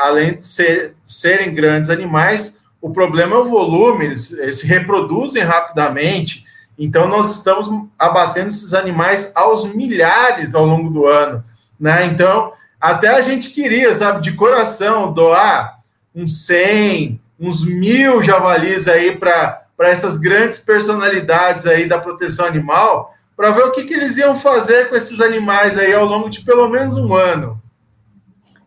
além 0.02 0.34
de 0.34 0.46
ser, 0.46 0.94
serem 1.04 1.54
grandes 1.54 1.90
animais, 1.90 2.58
o 2.80 2.90
problema 2.90 3.36
é 3.36 3.38
o 3.38 3.48
volume, 3.48 4.06
eles, 4.06 4.32
eles 4.32 4.58
se 4.58 4.66
reproduzem 4.66 5.42
rapidamente, 5.42 6.44
então 6.78 7.06
nós 7.06 7.36
estamos 7.36 7.68
abatendo 7.98 8.48
esses 8.48 8.74
animais 8.74 9.30
aos 9.34 9.64
milhares 9.66 10.54
ao 10.54 10.66
longo 10.66 10.90
do 10.90 11.06
ano, 11.06 11.44
né? 11.78 12.06
Então, 12.06 12.52
até 12.80 13.08
a 13.08 13.22
gente 13.22 13.50
queria, 13.50 13.94
sabe, 13.94 14.22
de 14.22 14.32
coração, 14.32 15.12
doar 15.12 15.78
uns 16.14 16.46
100, 16.46 17.20
uns 17.40 17.64
mil 17.64 18.22
javalis 18.22 18.86
aí 18.86 19.16
para 19.16 19.66
essas 19.80 20.16
grandes 20.16 20.58
personalidades 20.58 21.66
aí 21.66 21.88
da 21.88 21.98
proteção 21.98 22.46
animal, 22.46 23.14
para 23.36 23.50
ver 23.50 23.62
o 23.62 23.72
que, 23.72 23.84
que 23.84 23.94
eles 23.94 24.16
iam 24.16 24.36
fazer 24.36 24.88
com 24.88 24.94
esses 24.94 25.20
animais 25.20 25.76
aí 25.78 25.92
ao 25.92 26.04
longo 26.04 26.28
de 26.28 26.42
pelo 26.42 26.68
menos 26.68 26.96
um 26.96 27.14
ano. 27.14 27.60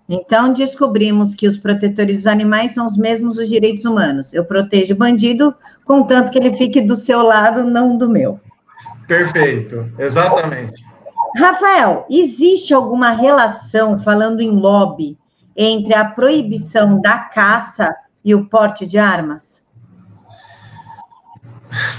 Então, 0.10 0.54
descobrimos 0.54 1.36
que 1.36 1.48
os 1.48 1.58
protetores 1.58 2.18
dos 2.18 2.28
animais 2.28 2.74
são 2.74 2.86
os 2.86 2.98
mesmos 2.98 3.36
dos 3.36 3.50
direitos 3.50 3.84
humanos. 3.84 4.34
Eu 4.34 4.46
protejo 4.46 4.94
o 4.94 4.98
bandido, 4.98 5.54
contanto 5.84 6.32
que 6.32 6.38
ele 6.38 6.54
fique 6.54 6.82
do 6.82 6.96
seu 6.96 7.22
lado, 7.22 7.66
não 7.66 7.98
do 7.98 8.10
meu. 8.10 8.40
Perfeito, 9.06 9.92
exatamente. 10.00 10.86
Rafael, 11.38 12.08
existe 12.10 12.74
alguma 12.74 13.12
relação, 13.12 14.00
falando 14.00 14.42
em 14.42 14.50
lobby, 14.50 15.16
entre 15.56 15.94
a 15.94 16.04
proibição 16.04 17.00
da 17.00 17.20
caça 17.20 17.96
e 18.26 18.34
o 18.34 18.48
porte 18.48 18.88
de 18.88 18.98
armas? 18.98 19.64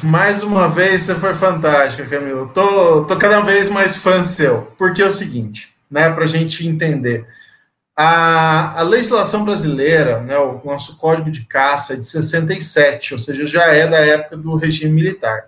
Mais 0.02 0.42
uma 0.42 0.66
vez, 0.66 1.02
você 1.02 1.14
foi 1.14 1.34
fantástica, 1.34 2.04
Camilo. 2.04 2.48
Tô, 2.48 3.04
tô 3.04 3.16
cada 3.16 3.40
vez 3.42 3.70
mais 3.70 3.96
fã 3.96 4.24
seu. 4.24 4.72
Porque 4.76 5.00
é 5.00 5.06
o 5.06 5.12
seguinte, 5.12 5.72
né, 5.88 6.10
para 6.12 6.24
a 6.24 6.28
gente 6.28 6.66
entender. 6.66 7.24
A, 7.96 8.80
a, 8.80 8.82
legislação 8.82 9.44
brasileira, 9.44 10.20
né, 10.20 10.36
o 10.38 10.60
nosso 10.64 10.98
Código 10.98 11.30
de 11.30 11.44
Caça 11.44 11.92
é 11.92 11.96
de 11.96 12.06
67, 12.06 13.14
ou 13.14 13.20
seja, 13.20 13.46
já 13.46 13.66
é 13.66 13.86
da 13.86 13.98
época 13.98 14.36
do 14.36 14.56
regime 14.56 14.92
militar. 14.92 15.44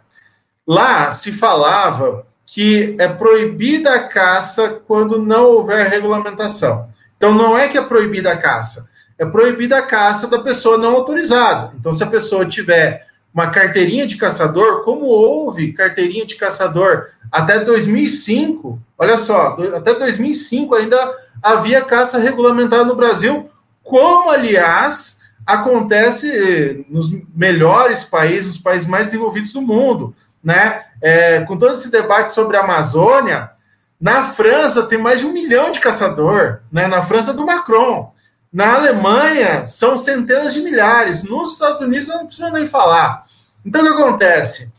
Lá 0.67 1.11
se 1.11 1.33
falava 1.33 2.30
que 2.53 2.97
é 2.99 3.07
proibida 3.07 3.95
a 3.95 4.09
caça 4.09 4.81
quando 4.89 5.21
não 5.21 5.45
houver 5.45 5.89
regulamentação. 5.89 6.89
Então, 7.17 7.33
não 7.33 7.57
é 7.57 7.69
que 7.69 7.79
é 7.79 7.83
proibida 7.83 8.33
a 8.33 8.37
caça, 8.37 8.89
é 9.17 9.25
proibida 9.25 9.79
a 9.79 9.83
caça 9.83 10.27
da 10.27 10.41
pessoa 10.41 10.77
não 10.77 10.97
autorizada. 10.97 11.73
Então, 11.79 11.93
se 11.93 12.03
a 12.03 12.09
pessoa 12.09 12.45
tiver 12.45 13.07
uma 13.33 13.51
carteirinha 13.51 14.05
de 14.05 14.17
caçador, 14.17 14.83
como 14.83 15.05
houve 15.05 15.73
carteirinha 15.73 16.27
de 16.27 16.35
caçador 16.35 17.07
até 17.31 17.61
2005, 17.61 18.81
olha 18.99 19.17
só, 19.17 19.57
até 19.77 19.95
2005 19.95 20.75
ainda 20.75 20.99
havia 21.41 21.85
caça 21.85 22.19
regulamentada 22.19 22.85
no 22.85 22.97
Brasil, 22.97 23.49
como, 23.85 24.29
aliás, 24.29 25.21
acontece 25.47 26.85
nos 26.89 27.11
melhores 27.33 28.03
países, 28.03 28.57
os 28.57 28.59
países 28.59 28.89
mais 28.89 29.07
desenvolvidos 29.07 29.53
do 29.53 29.63
mundo 29.63 30.17
né? 30.43 30.85
É, 31.01 31.41
com 31.43 31.57
todo 31.57 31.73
esse 31.73 31.91
debate 31.91 32.33
sobre 32.33 32.57
a 32.57 32.61
Amazônia, 32.61 33.51
na 34.01 34.25
França 34.25 34.87
tem 34.87 34.99
mais 34.99 35.21
de 35.21 35.27
um 35.27 35.33
milhão 35.33 35.71
de 35.71 35.81
caçador, 35.81 36.61
né? 36.73 36.87
Na 36.87 37.03
França 37.03 37.33
do 37.33 37.45
Macron. 37.45 38.13
Na 38.53 38.75
Alemanha 38.75 39.67
são 39.67 39.97
centenas 39.97 40.55
de 40.55 40.61
milhares. 40.61 41.23
Nos 41.23 41.53
Estados 41.53 41.81
Unidos 41.81 42.09
eu 42.09 42.17
não 42.17 42.27
preciso 42.27 42.51
nem 42.51 42.67
falar. 42.67 43.25
Então 43.65 43.83
o 43.83 43.85
que 43.85 44.03
acontece? 44.03 44.73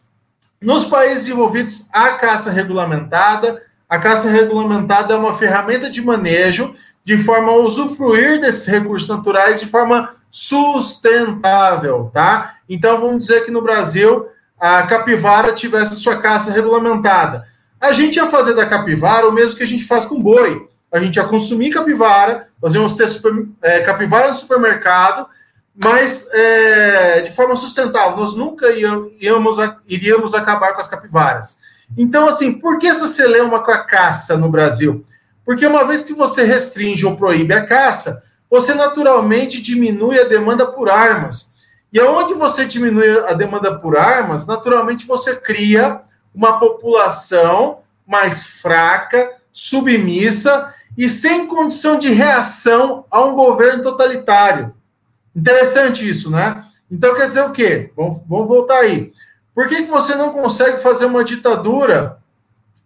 Nos 0.60 0.86
países 0.86 1.25
desenvolvidos 1.25 1.88
há 1.91 2.13
caça 2.13 2.51
regulamentada. 2.51 3.62
A 3.88 4.00
caça 4.00 4.30
regulamentada 4.30 5.13
é 5.13 5.18
uma 5.18 5.38
ferramenta 5.38 5.89
de 5.89 6.01
manejo 6.01 6.75
de 7.03 7.18
forma 7.18 7.51
a 7.51 7.56
usufruir 7.56 8.39
desses 8.39 8.65
recursos 8.65 9.08
naturais 9.08 9.60
de 9.60 9.65
forma 9.65 10.15
sustentável, 10.30 12.10
tá? 12.13 12.58
Então 12.70 13.00
vamos 13.00 13.25
dizer 13.25 13.44
que 13.44 13.51
no 13.51 13.62
Brasil 13.62 14.27
a 14.62 14.84
capivara 14.84 15.53
tivesse 15.53 15.96
sua 15.96 16.18
caça 16.18 16.51
regulamentada. 16.51 17.48
A 17.80 17.91
gente 17.94 18.18
ia 18.18 18.27
fazer 18.27 18.53
da 18.53 18.68
capivara 18.68 19.27
o 19.27 19.32
mesmo 19.32 19.58
que 19.58 19.63
a 19.63 19.68
gente 19.68 19.84
faz 19.84 20.06
com 20.06 20.22
boi. 20.22 20.70
A 20.91 21.00
gente 21.00 21.15
ia 21.15 21.24
consumir 21.24 21.72
capivara, 21.72 22.48
nós 22.62 22.75
íamos 22.75 22.96
ter 22.96 23.08
super, 23.08 23.48
é, 23.60 23.80
capivara 23.80 24.27
no 24.27 24.36
supermercado, 24.36 25.25
mas 25.75 26.27
é, 26.32 27.22
de 27.22 27.32
forma 27.32 27.56
sustentável. 27.56 28.15
Nós 28.15 28.36
nunca 28.36 28.68
íamos, 28.70 29.58
iríamos 29.89 30.36
acabar 30.36 30.74
com 30.74 30.82
as 30.82 30.88
capivaras. 30.88 31.58
Então, 31.98 32.27
assim, 32.27 32.53
por 32.53 32.77
que 32.77 32.86
essa 32.86 33.08
celeuma 33.08 33.63
com 33.63 33.72
a 33.72 33.84
caça 33.84 34.38
no 34.38 34.48
Brasil? 34.48 35.03
Porque 35.44 35.65
uma 35.65 35.86
vez 35.86 36.03
que 36.03 36.13
você 36.13 36.44
restringe 36.44 37.03
ou 37.03 37.18
proíbe 37.18 37.53
a 37.53 37.65
caça, 37.65 38.22
você 38.48 38.75
naturalmente 38.75 39.60
diminui 39.60 40.20
a 40.20 40.27
demanda 40.27 40.68
por 40.68 40.88
armas. 40.88 41.50
E 41.92 42.00
aonde 42.00 42.34
você 42.34 42.66
diminui 42.66 43.20
a 43.28 43.34
demanda 43.34 43.78
por 43.78 43.98
armas, 43.98 44.48
naturalmente 44.48 45.06
você 45.06 45.36
cria 45.36 46.02
uma 46.34 46.60
população 46.60 47.80
mais 48.08 48.46
fraca, 48.46 49.36
submissa 49.52 50.74
e 50.98 51.10
sem 51.10 51.48
condição 51.48 52.00
de 52.00 52.10
reação 52.10 53.06
a 53.12 53.22
um 53.22 53.36
governo 53.36 53.84
totalitário. 53.84 54.74
Interessante 55.36 56.08
isso, 56.08 56.30
né? 56.30 56.66
Então 56.90 57.16
quer 57.16 57.28
dizer 57.28 57.42
o 57.42 57.52
quê? 57.52 57.92
Vamos, 57.96 58.22
vamos 58.28 58.48
voltar 58.48 58.80
aí. 58.80 59.14
Por 59.54 59.68
que, 59.68 59.84
que 59.84 59.92
você 59.92 60.16
não 60.16 60.32
consegue 60.32 60.78
fazer 60.78 61.06
uma 61.06 61.24
ditadura 61.24 62.18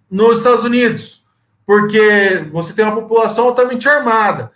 nos 0.10 0.40
Estados 0.40 0.64
Unidos? 0.64 1.24
Porque 1.66 2.48
você 2.52 2.74
tem 2.74 2.86
uma 2.86 2.96
população 2.96 3.46
altamente 3.46 3.88
armada. 3.88 4.52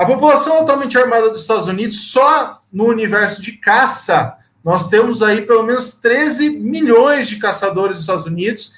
A 0.00 0.06
população 0.06 0.54
altamente 0.54 0.96
armada 0.96 1.28
dos 1.28 1.42
Estados 1.42 1.66
Unidos, 1.66 2.10
só 2.10 2.62
no 2.72 2.86
universo 2.86 3.42
de 3.42 3.52
caça, 3.52 4.34
nós 4.64 4.88
temos 4.88 5.22
aí 5.22 5.42
pelo 5.42 5.62
menos 5.62 5.98
13 5.98 6.48
milhões 6.48 7.28
de 7.28 7.36
caçadores 7.36 7.96
dos 7.96 8.04
Estados 8.04 8.24
Unidos. 8.24 8.72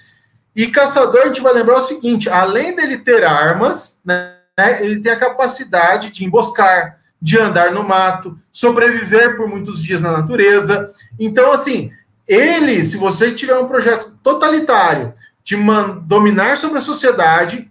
E 0.57 0.67
caçador, 0.67 1.21
a 1.23 1.27
gente 1.27 1.41
vai 1.41 1.53
lembrar 1.55 1.79
o 1.79 1.83
seguinte: 1.83 2.29
além 2.29 2.75
dele 2.75 2.99
ter 2.99 3.23
armas, 3.23 4.01
né, 4.05 4.35
ele 4.81 4.99
tem 4.99 5.13
a 5.13 5.19
capacidade 5.19 6.11
de 6.11 6.25
emboscar, 6.25 6.99
de 7.21 7.39
andar 7.39 7.71
no 7.71 7.85
mato, 7.85 8.37
sobreviver 8.51 9.37
por 9.37 9.49
muitos 9.49 9.81
dias 9.81 10.03
na 10.03 10.11
natureza. 10.11 10.93
Então, 11.21 11.53
assim, 11.53 11.93
ele, 12.27 12.83
se 12.83 12.97
você 12.97 13.31
tiver 13.31 13.57
um 13.57 13.69
projeto 13.69 14.11
totalitário 14.25 15.15
de 15.45 15.57
dominar 16.03 16.57
sobre 16.57 16.79
a 16.79 16.81
sociedade, 16.81 17.71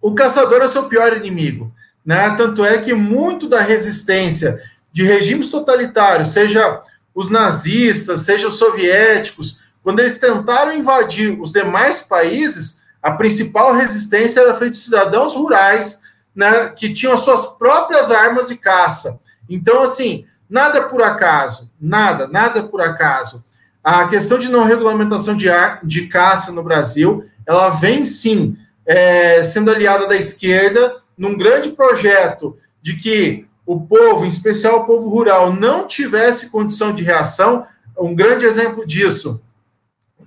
o 0.00 0.14
caçador 0.14 0.62
é 0.62 0.68
seu 0.68 0.84
pior 0.84 1.14
inimigo. 1.14 1.70
Né? 2.04 2.34
Tanto 2.36 2.64
é 2.64 2.78
que 2.78 2.94
muito 2.94 3.48
da 3.48 3.60
resistência 3.60 4.60
de 4.92 5.04
regimes 5.04 5.50
totalitários, 5.50 6.32
seja 6.32 6.82
os 7.14 7.30
nazistas, 7.30 8.20
seja 8.20 8.48
os 8.48 8.54
soviéticos, 8.54 9.58
quando 9.82 10.00
eles 10.00 10.18
tentaram 10.18 10.72
invadir 10.72 11.40
os 11.40 11.52
demais 11.52 12.00
países, 12.00 12.80
a 13.02 13.10
principal 13.10 13.74
resistência 13.74 14.40
era 14.40 14.54
feita 14.54 14.72
de 14.72 14.76
cidadãos 14.78 15.34
rurais, 15.34 16.00
né, 16.34 16.68
que 16.70 16.92
tinham 16.92 17.12
as 17.12 17.20
suas 17.20 17.46
próprias 17.46 18.10
armas 18.10 18.48
de 18.48 18.56
caça. 18.56 19.18
Então, 19.48 19.82
assim, 19.82 20.24
nada 20.48 20.82
por 20.82 21.02
acaso, 21.02 21.70
nada, 21.80 22.26
nada 22.28 22.62
por 22.62 22.80
acaso. 22.80 23.44
A 23.82 24.06
questão 24.06 24.38
de 24.38 24.48
não 24.48 24.62
regulamentação 24.62 25.36
de, 25.36 25.50
ar, 25.50 25.80
de 25.82 26.06
caça 26.06 26.52
no 26.52 26.62
Brasil, 26.62 27.26
ela 27.44 27.70
vem 27.70 28.06
sim 28.06 28.56
é, 28.86 29.42
sendo 29.42 29.70
aliada 29.70 30.06
da 30.06 30.16
esquerda, 30.16 31.01
num 31.16 31.36
grande 31.36 31.70
projeto 31.70 32.56
de 32.80 32.96
que 32.96 33.46
o 33.64 33.80
povo, 33.80 34.24
em 34.24 34.28
especial 34.28 34.80
o 34.80 34.84
povo 34.84 35.08
rural, 35.08 35.52
não 35.52 35.86
tivesse 35.86 36.50
condição 36.50 36.92
de 36.92 37.02
reação, 37.02 37.64
um 37.98 38.14
grande 38.14 38.44
exemplo 38.44 38.86
disso, 38.86 39.40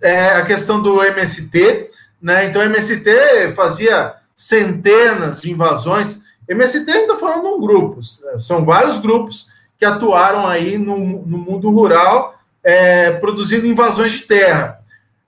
é 0.01 0.29
a 0.29 0.45
questão 0.45 0.81
do 0.81 1.03
MST, 1.03 1.91
né? 2.21 2.45
Então, 2.45 2.61
o 2.61 2.65
MST 2.65 3.53
fazia 3.55 4.15
centenas 4.35 5.41
de 5.41 5.51
invasões. 5.51 6.21
MST 6.47 6.89
ainda 6.89 7.17
falando 7.17 7.47
em 7.47 7.61
grupos, 7.61 8.21
são 8.39 8.65
vários 8.65 8.97
grupos 8.97 9.47
que 9.77 9.85
atuaram 9.85 10.47
aí 10.47 10.77
no, 10.77 10.97
no 11.25 11.37
mundo 11.37 11.69
rural, 11.69 12.39
é, 12.63 13.11
produzindo 13.11 13.67
invasões 13.67 14.11
de 14.11 14.21
terra. 14.21 14.79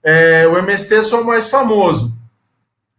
É, 0.02 0.46
o 0.48 0.56
MST 0.56 0.94
é 0.94 1.02
só 1.02 1.20
o 1.20 1.26
mais 1.26 1.48
famoso. 1.48 2.16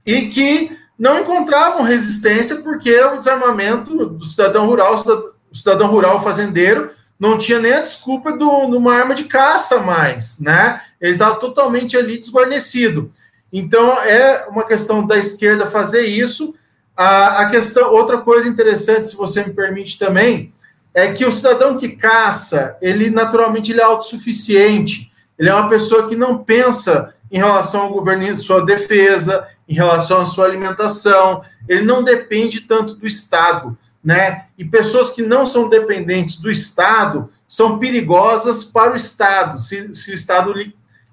E 0.05 0.27
que 0.27 0.77
não 0.99 1.19
encontravam 1.19 1.81
resistência 1.81 2.57
porque 2.57 2.93
o 2.99 3.17
desarmamento 3.17 4.05
do 4.05 4.25
cidadão 4.25 4.65
rural, 4.65 5.01
o 5.49 5.55
cidadão 5.55 5.87
rural 5.87 6.21
fazendeiro, 6.21 6.91
não 7.17 7.37
tinha 7.37 7.59
nem 7.59 7.73
a 7.73 7.81
desculpa 7.81 8.37
de 8.37 8.43
uma 8.43 8.93
arma 8.93 9.15
de 9.15 9.23
caça 9.23 9.79
mais, 9.79 10.39
né? 10.39 10.81
Ele 10.99 11.13
estava 11.13 11.35
totalmente 11.35 11.95
ali 11.95 12.17
desguarnecido. 12.17 13.11
Então, 13.51 13.97
é 14.01 14.47
uma 14.49 14.65
questão 14.65 15.05
da 15.05 15.17
esquerda 15.17 15.65
fazer 15.65 16.03
isso. 16.03 16.53
A, 16.95 17.41
a 17.41 17.49
questão, 17.49 17.91
outra 17.91 18.19
coisa 18.19 18.47
interessante, 18.47 19.09
se 19.09 19.15
você 19.15 19.43
me 19.43 19.53
permite 19.53 19.97
também, 19.97 20.53
é 20.93 21.11
que 21.11 21.25
o 21.25 21.31
cidadão 21.31 21.77
que 21.77 21.89
caça, 21.89 22.77
ele 22.81 23.09
naturalmente 23.09 23.71
ele 23.71 23.81
é 23.81 23.83
autossuficiente. 23.83 25.11
Ele 25.37 25.49
é 25.49 25.53
uma 25.53 25.69
pessoa 25.69 26.07
que 26.07 26.15
não 26.15 26.37
pensa 26.37 27.13
em 27.31 27.37
relação 27.37 27.81
ao 27.81 27.93
governo, 27.93 28.37
sua 28.37 28.65
defesa, 28.65 29.47
em 29.69 29.73
relação 29.73 30.19
à 30.19 30.25
sua 30.25 30.45
alimentação. 30.45 31.43
Ele 31.67 31.83
não 31.83 32.03
depende 32.03 32.61
tanto 32.61 32.95
do 32.95 33.07
Estado, 33.07 33.77
né? 34.03 34.47
E 34.57 34.65
pessoas 34.65 35.11
que 35.11 35.21
não 35.21 35.45
são 35.45 35.69
dependentes 35.69 36.37
do 36.37 36.51
Estado 36.51 37.29
são 37.47 37.79
perigosas 37.79 38.63
para 38.63 38.91
o 38.91 38.95
Estado, 38.95 39.59
se, 39.59 39.95
se 39.95 40.11
o 40.11 40.15
Estado 40.15 40.53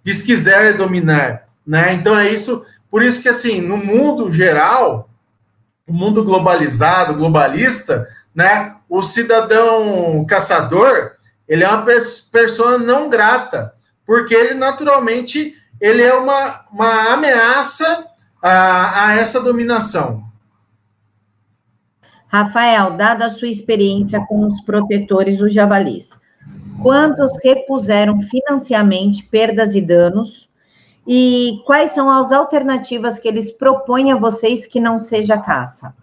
lhes 0.04 0.22
quiser 0.22 0.76
dominar 0.76 1.46
né? 1.66 1.92
Então 1.94 2.16
é 2.16 2.30
isso, 2.30 2.64
por 2.90 3.02
isso 3.02 3.20
que 3.20 3.28
assim, 3.28 3.60
no 3.60 3.76
mundo 3.76 4.30
geral, 4.30 5.10
o 5.86 5.92
mundo 5.92 6.25
globalizado, 6.25 7.14
globalista, 7.14 8.06
né? 8.34 8.76
O 8.88 9.02
cidadão 9.02 10.25
caçador, 10.28 11.12
ele 11.48 11.64
é 11.64 11.68
uma 11.68 11.84
pessoa 12.30 12.78
não 12.78 13.10
grata, 13.10 13.75
porque 14.04 14.34
ele 14.34 14.54
naturalmente 14.54 15.54
ele 15.80 16.02
é 16.02 16.14
uma, 16.14 16.64
uma 16.70 17.12
ameaça 17.12 18.06
a, 18.47 19.07
a 19.07 19.15
essa 19.17 19.41
dominação. 19.41 20.25
Rafael, 22.29 22.93
dada 22.93 23.26
a 23.26 23.31
sua 23.31 23.49
experiência 23.49 24.25
com 24.26 24.47
os 24.47 24.61
protetores 24.62 25.38
dos 25.38 25.53
javalis, 25.53 26.11
quantos 26.83 27.33
repuseram 27.43 28.21
financeiramente 28.23 29.25
perdas 29.25 29.75
e 29.75 29.81
danos 29.81 30.49
e 31.07 31.62
quais 31.65 31.93
são 31.93 32.11
as 32.11 32.33
alternativas 32.33 33.19
que 33.19 33.29
eles 33.29 33.50
propõem 33.50 34.12
a 34.12 34.17
vocês 34.17 34.67
que 34.67 34.81
não 34.81 34.99
seja 34.99 35.38
caça? 35.38 35.95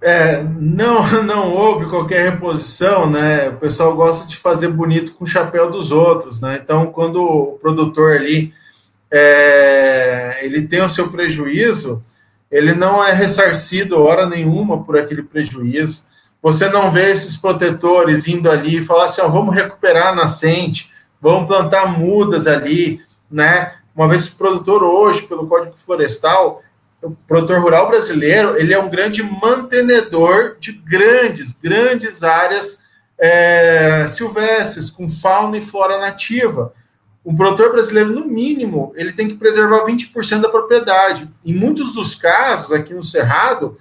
É, 0.00 0.42
não, 0.42 1.04
não 1.22 1.54
houve 1.54 1.86
qualquer 1.86 2.30
reposição, 2.30 3.08
né? 3.08 3.48
O 3.48 3.56
pessoal 3.58 3.94
gosta 3.94 4.26
de 4.26 4.36
fazer 4.36 4.68
bonito 4.68 5.14
com 5.14 5.24
o 5.24 5.28
chapéu 5.28 5.70
dos 5.70 5.92
outros, 5.92 6.40
né? 6.40 6.60
Então, 6.62 6.86
quando 6.86 7.22
o 7.22 7.58
produtor 7.58 8.16
ali 8.16 8.52
é, 9.12 10.38
ele 10.40 10.66
tem 10.66 10.80
o 10.82 10.88
seu 10.88 11.10
prejuízo, 11.10 12.02
ele 12.50 12.74
não 12.74 13.04
é 13.04 13.12
ressarcido 13.12 14.02
hora 14.02 14.26
nenhuma 14.26 14.82
por 14.82 14.96
aquele 14.96 15.22
prejuízo. 15.22 16.06
Você 16.42 16.68
não 16.68 16.90
vê 16.90 17.12
esses 17.12 17.36
protetores 17.36 18.26
indo 18.26 18.50
ali 18.50 18.78
e 18.78 18.84
falar 18.84 19.04
assim, 19.04 19.20
ó, 19.20 19.28
vamos 19.28 19.54
recuperar 19.54 20.08
a 20.08 20.14
nascente, 20.14 20.90
vamos 21.20 21.46
plantar 21.46 21.98
mudas 21.98 22.46
ali, 22.46 23.00
né? 23.30 23.74
Uma 23.94 24.08
vez 24.08 24.26
o 24.28 24.36
produtor 24.36 24.82
hoje, 24.82 25.22
pelo 25.22 25.46
Código 25.46 25.76
Florestal, 25.76 26.62
o 27.02 27.10
produtor 27.10 27.60
rural 27.60 27.88
brasileiro, 27.88 28.56
ele 28.56 28.72
é 28.72 28.78
um 28.78 28.88
grande 28.88 29.22
mantenedor 29.22 30.56
de 30.58 30.72
grandes, 30.72 31.52
grandes 31.52 32.22
áreas 32.22 32.82
é, 33.18 34.06
silvestres, 34.08 34.90
com 34.90 35.08
fauna 35.08 35.58
e 35.58 35.60
flora 35.60 35.98
nativa. 35.98 36.72
O 37.24 37.34
produtor 37.36 37.72
brasileiro, 37.72 38.10
no 38.10 38.24
mínimo, 38.24 38.92
ele 38.96 39.12
tem 39.12 39.28
que 39.28 39.34
preservar 39.34 39.84
20% 39.84 40.40
da 40.40 40.48
propriedade. 40.48 41.30
Em 41.44 41.54
muitos 41.54 41.92
dos 41.92 42.14
casos, 42.14 42.72
aqui 42.72 42.92
no 42.92 43.02
Cerrado, 43.02 43.76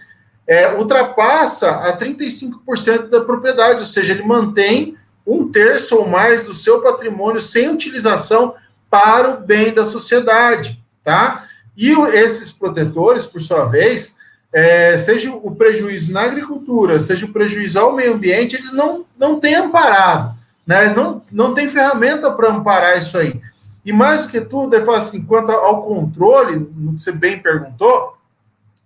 é, 0.45 0.73
ultrapassa 0.73 1.69
a 1.69 1.97
35% 1.97 3.09
da 3.09 3.21
propriedade, 3.21 3.79
ou 3.79 3.85
seja, 3.85 4.13
ele 4.13 4.23
mantém 4.23 4.95
um 5.25 5.51
terço 5.51 5.95
ou 5.95 6.07
mais 6.07 6.45
do 6.45 6.53
seu 6.53 6.81
patrimônio 6.81 7.39
sem 7.39 7.69
utilização 7.69 8.53
para 8.89 9.29
o 9.29 9.37
bem 9.39 9.73
da 9.73 9.85
sociedade, 9.85 10.83
tá? 11.03 11.45
E 11.77 11.91
esses 12.13 12.51
protetores, 12.51 13.25
por 13.25 13.41
sua 13.41 13.65
vez, 13.65 14.17
é, 14.53 14.97
seja 14.97 15.31
o 15.31 15.55
prejuízo 15.55 16.11
na 16.11 16.23
agricultura, 16.23 16.99
seja 16.99 17.25
o 17.25 17.31
prejuízo 17.31 17.79
ao 17.79 17.95
meio 17.95 18.13
ambiente, 18.13 18.55
eles 18.55 18.73
não, 18.73 19.05
não 19.17 19.39
têm 19.39 19.55
amparado, 19.55 20.35
né? 20.71 20.83
Eles 20.83 20.95
não, 20.95 21.21
não 21.29 21.53
têm 21.53 21.67
ferramenta 21.67 22.31
para 22.31 22.47
amparar 22.47 22.97
isso 22.97 23.17
aí. 23.17 23.41
E 23.83 23.91
mais 23.91 24.21
do 24.21 24.29
que 24.29 24.39
tudo, 24.39 24.73
eu 24.73 24.85
falo 24.85 24.99
assim, 24.99 25.21
quanto 25.21 25.51
ao 25.51 25.83
controle, 25.83 26.55
no 26.55 26.93
que 26.93 27.01
você 27.01 27.11
bem 27.11 27.39
perguntou, 27.39 28.15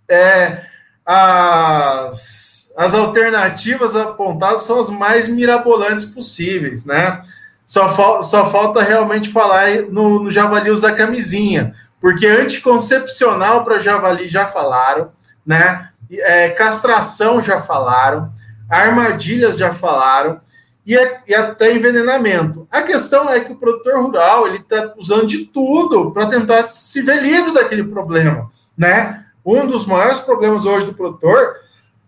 é, 0.09 0.63
as, 1.05 2.73
as 2.75 2.91
alternativas 2.95 3.95
apontadas 3.95 4.63
são 4.63 4.81
as 4.81 4.89
mais 4.89 5.27
mirabolantes 5.27 6.05
possíveis, 6.05 6.85
né? 6.85 7.21
Só, 7.67 7.93
fal, 7.93 8.23
só 8.23 8.49
falta 8.49 8.81
realmente 8.81 9.31
falar 9.31 9.83
no, 9.83 10.23
no 10.23 10.31
javali 10.31 10.71
usar 10.71 10.93
camisinha, 10.93 11.75
porque 12.01 12.25
anticoncepcional 12.25 13.63
para 13.63 13.77
javali 13.77 14.27
já 14.27 14.47
falaram, 14.47 15.11
né? 15.45 15.89
É, 16.11 16.49
castração 16.49 17.43
já 17.43 17.61
falaram, 17.61 18.33
armadilhas 18.67 19.55
já 19.59 19.71
falaram, 19.71 20.41
e, 20.85 20.95
e, 21.27 21.33
até 21.33 21.73
envenenamento. 21.73 22.67
A 22.71 22.83
questão 22.83 23.29
é 23.29 23.39
que 23.39 23.51
o 23.51 23.55
produtor 23.55 24.01
rural 24.01 24.47
ele 24.47 24.57
está 24.57 24.93
usando 24.97 25.25
de 25.25 25.45
tudo 25.45 26.11
para 26.11 26.27
tentar 26.27 26.61
se 26.63 27.01
ver 27.01 27.21
livre 27.21 27.53
daquele 27.53 27.83
problema, 27.83 28.51
né? 28.77 29.25
Um 29.43 29.65
dos 29.65 29.85
maiores 29.85 30.19
problemas 30.19 30.65
hoje 30.65 30.85
do 30.85 30.93
produtor 30.93 31.55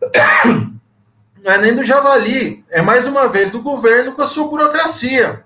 não 1.44 1.52
é 1.52 1.58
nem 1.58 1.76
do 1.76 1.84
javali, 1.84 2.64
é 2.70 2.82
mais 2.82 3.08
uma 3.08 3.28
vez 3.28 3.52
do 3.52 3.62
governo 3.62 4.12
com 4.12 4.22
a 4.22 4.26
sua 4.26 4.48
burocracia. 4.48 5.44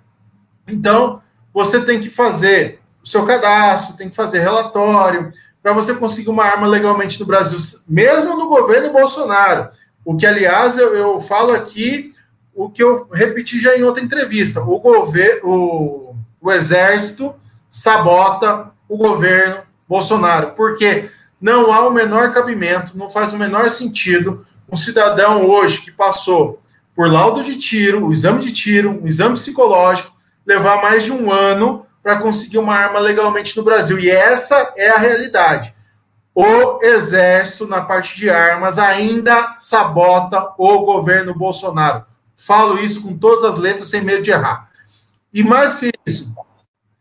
Então, 0.67 1.22
você 1.54 1.82
tem 1.82 2.02
que 2.02 2.10
fazer 2.10 2.80
o 3.04 3.08
seu 3.08 3.26
cadastro, 3.26 3.96
tem 3.96 4.10
que 4.10 4.15
fazer 4.15 4.39
relatório, 4.39 5.32
para 5.62 5.74
você 5.74 5.94
conseguir 5.94 6.30
uma 6.30 6.44
arma 6.44 6.67
legalmente 6.67 7.20
no 7.20 7.26
Brasil, 7.26 7.60
mesmo 7.88 8.36
no 8.36 8.48
governo 8.48 8.91
Bolsonaro. 8.91 9.70
O 10.04 10.15
que, 10.15 10.26
aliás, 10.26 10.78
eu, 10.78 10.96
eu 10.96 11.22
falo 11.22 11.54
aqui, 11.54 12.11
o 12.54 12.70
que 12.70 12.84
eu 12.84 13.08
repeti 13.12 13.60
já 13.60 13.76
em 13.76 13.84
outra 13.84 14.04
entrevista: 14.04 14.62
o 14.62 14.80
governo, 14.80 16.16
o, 16.42 16.52
exército 16.52 17.34
sabota 17.70 18.72
o 18.88 18.98
governo 18.98 19.58
Bolsonaro, 19.88 20.52
porque 20.52 21.10
não 21.40 21.72
há 21.72 21.88
o 21.88 21.92
menor 21.92 22.34
cabimento, 22.34 22.98
não 22.98 23.10
faz 23.10 23.34
o 23.34 23.38
menor 23.38 23.70
sentido 23.70 24.46
um 24.72 24.76
cidadão 24.76 25.46
hoje 25.46 25.82
que 25.82 25.92
passou 25.92 26.62
por 26.96 27.12
laudo 27.12 27.44
de 27.44 27.58
tiro, 27.58 28.06
o 28.06 28.12
exame 28.12 28.42
de 28.42 28.54
tiro, 28.54 29.02
o 29.02 29.08
exame 29.08 29.36
psicológico, 29.36 30.16
levar 30.46 30.82
mais 30.82 31.04
de 31.04 31.12
um 31.12 31.32
ano 31.32 31.86
para 32.02 32.18
conseguir 32.18 32.58
uma 32.58 32.76
arma 32.76 33.00
legalmente 33.00 33.56
no 33.56 33.64
Brasil. 33.64 34.00
E 34.00 34.10
essa 34.10 34.74
é 34.76 34.90
a 34.90 34.98
realidade. 34.98 35.74
O 36.34 36.80
Exército, 36.82 37.68
na 37.68 37.82
parte 37.82 38.18
de 38.18 38.30
armas, 38.30 38.78
ainda 38.78 39.54
sabota 39.56 40.54
o 40.58 40.80
governo 40.80 41.36
Bolsonaro. 41.36 42.06
Falo 42.46 42.80
isso 42.80 43.02
com 43.02 43.18
todas 43.18 43.44
as 43.44 43.58
letras, 43.58 43.90
sem 43.90 44.02
medo 44.02 44.24
de 44.24 44.32
errar. 44.32 44.70
E 45.34 45.44
mais 45.44 45.76
que 45.76 45.92
isso. 46.06 46.34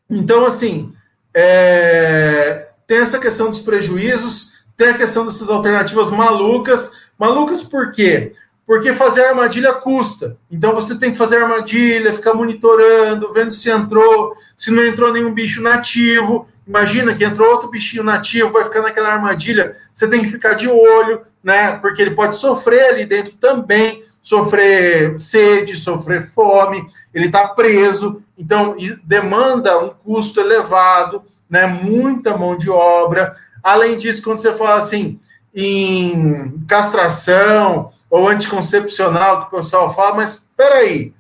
Então, 0.09 0.45
assim, 0.47 0.95
é... 1.35 2.71
tem 2.87 2.99
essa 2.99 3.19
questão 3.19 3.49
dos 3.49 3.61
prejuízos, 3.61 4.51
tem 4.77 4.89
a 4.89 4.99
questão 4.99 5.25
dessas 5.25 5.49
alternativas 5.49 6.11
malucas 6.11 6.93
Malucas 7.21 7.63
por 7.63 7.93
quê? 7.93 8.33
Porque 8.67 8.95
fazer 8.95 9.27
armadilha 9.27 9.75
custa. 9.75 10.39
Então 10.51 10.75
você 10.75 10.99
tem 10.99 11.13
que 11.13 11.19
fazer 11.19 11.37
armadilha, 11.37 12.15
ficar 12.15 12.33
monitorando, 12.33 13.31
vendo 13.35 13.53
se 13.53 13.69
entrou, 13.69 14.35
se 14.57 14.71
não 14.71 14.83
entrou 14.83 15.13
nenhum 15.13 15.35
bicho 15.35 15.61
nativo. 15.61 16.49
Imagina 16.67 17.15
que 17.15 17.23
entrou 17.23 17.51
outro 17.51 17.69
bichinho 17.69 18.03
nativo, 18.03 18.53
vai 18.53 18.65
ficar 18.65 18.81
naquela 18.81 19.13
armadilha. 19.13 19.77
Você 19.95 20.09
tem 20.09 20.23
que 20.23 20.31
ficar 20.31 20.55
de 20.55 20.67
olho, 20.67 21.21
né? 21.45 21.77
Porque 21.77 22.01
ele 22.01 22.13
pode 22.13 22.37
sofrer 22.37 22.87
ali 22.87 23.05
dentro 23.05 23.33
também, 23.33 24.03
sofrer 24.23 25.19
sede, 25.19 25.77
sofrer 25.77 26.31
fome, 26.31 26.87
ele 27.13 27.27
está 27.27 27.49
preso, 27.49 28.23
então 28.37 28.77
demanda 29.05 29.79
um 29.79 29.91
custo 29.91 30.41
elevado, 30.41 31.25
né? 31.49 31.67
Muita 31.67 32.37
mão 32.37 32.57
de 32.57 32.71
obra. 32.71 33.35
Além 33.63 33.99
disso, 33.99 34.23
quando 34.23 34.39
você 34.39 34.53
fala 34.55 34.77
assim, 34.77 35.19
em 35.55 36.65
castração 36.69 37.93
ou 38.09 38.29
anticoncepcional 38.29 39.43
que 39.43 39.55
o 39.55 39.59
pessoal 39.59 39.93
fala, 39.93 40.17
mas 40.17 40.35
espera 40.35 40.77
aí. 40.77 41.13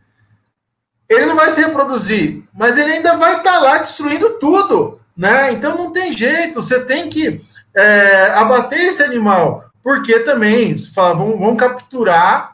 ele 1.09 1.27
não 1.27 1.37
vai 1.37 1.51
se 1.51 1.61
reproduzir, 1.61 2.45
mas 2.55 2.79
ele 2.79 2.93
ainda 2.93 3.17
vai 3.17 3.39
estar 3.39 3.53
tá 3.55 3.59
lá 3.59 3.79
destruindo 3.79 4.39
tudo, 4.39 5.01
né? 5.17 5.53
Então 5.53 5.77
não 5.77 5.91
tem 5.91 6.13
jeito, 6.13 6.63
você 6.63 6.85
tem 6.85 7.09
que 7.09 7.41
é, 7.75 8.33
abater 8.35 8.81
esse 8.81 9.03
animal, 9.03 9.65
porque 9.83 10.21
também, 10.21 10.77
você 10.77 10.91
fala, 10.91 11.15
vamos, 11.15 11.39
vamos 11.39 11.57
capturar 11.57 12.50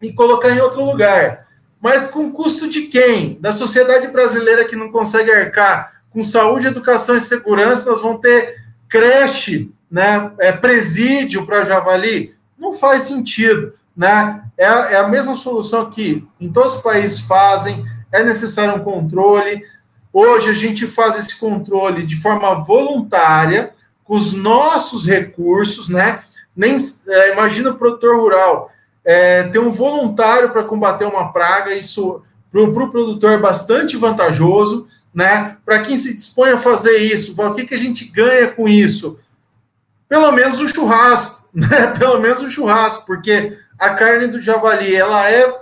e 0.00 0.12
colocar 0.12 0.50
em 0.50 0.60
outro 0.60 0.84
lugar. 0.84 1.46
Mas 1.80 2.10
com 2.10 2.30
custo 2.30 2.68
de 2.68 2.82
quem? 2.82 3.38
Da 3.40 3.52
sociedade 3.52 4.08
brasileira 4.08 4.64
que 4.64 4.76
não 4.76 4.90
consegue 4.90 5.30
arcar 5.30 6.00
com 6.10 6.22
saúde, 6.22 6.66
educação 6.66 7.16
e 7.16 7.20
segurança, 7.20 7.90
nós 7.90 8.00
vamos 8.00 8.20
ter 8.20 8.56
creche, 8.88 9.70
né, 9.90 10.32
é, 10.38 10.52
presídio 10.52 11.46
para 11.46 11.64
javali? 11.64 12.34
Não 12.58 12.74
faz 12.74 13.04
sentido. 13.04 13.74
Né? 13.96 14.42
É, 14.58 14.64
é 14.64 14.96
a 14.96 15.08
mesma 15.08 15.36
solução 15.36 15.90
que 15.90 16.26
em 16.40 16.50
todos 16.50 16.76
os 16.76 16.82
países 16.82 17.20
fazem, 17.20 17.84
é 18.12 18.22
necessário 18.22 18.76
um 18.76 18.84
controle. 18.84 19.64
Hoje 20.12 20.50
a 20.50 20.54
gente 20.54 20.86
faz 20.86 21.16
esse 21.16 21.38
controle 21.38 22.04
de 22.04 22.20
forma 22.20 22.62
voluntária, 22.64 23.72
com 24.04 24.16
os 24.16 24.32
nossos 24.32 25.06
recursos, 25.06 25.88
né? 25.88 26.24
Nem, 26.56 26.76
é, 27.06 27.32
imagina 27.32 27.70
o 27.70 27.76
produtor 27.76 28.18
rural 28.18 28.69
é, 29.04 29.44
ter 29.44 29.58
um 29.58 29.70
voluntário 29.70 30.50
para 30.50 30.64
combater 30.64 31.04
uma 31.04 31.32
praga, 31.32 31.74
isso 31.74 32.22
para 32.50 32.62
o 32.62 32.72
pro 32.72 32.90
produtor 32.90 33.32
é 33.32 33.38
bastante 33.38 33.96
vantajoso, 33.96 34.86
né? 35.14 35.56
Para 35.64 35.82
quem 35.82 35.96
se 35.96 36.12
dispõe 36.12 36.50
a 36.50 36.58
fazer 36.58 36.96
isso, 36.96 37.34
o 37.40 37.54
que, 37.54 37.64
que 37.64 37.74
a 37.74 37.78
gente 37.78 38.04
ganha 38.06 38.48
com 38.48 38.68
isso? 38.68 39.18
Pelo 40.08 40.32
menos 40.32 40.60
o 40.60 40.68
churrasco, 40.68 41.42
né? 41.54 41.94
Pelo 41.98 42.18
menos 42.20 42.42
o 42.42 42.50
churrasco, 42.50 43.06
porque 43.06 43.56
a 43.78 43.90
carne 43.90 44.26
do 44.26 44.40
javali 44.40 44.94
ela 44.94 45.30
é, 45.30 45.54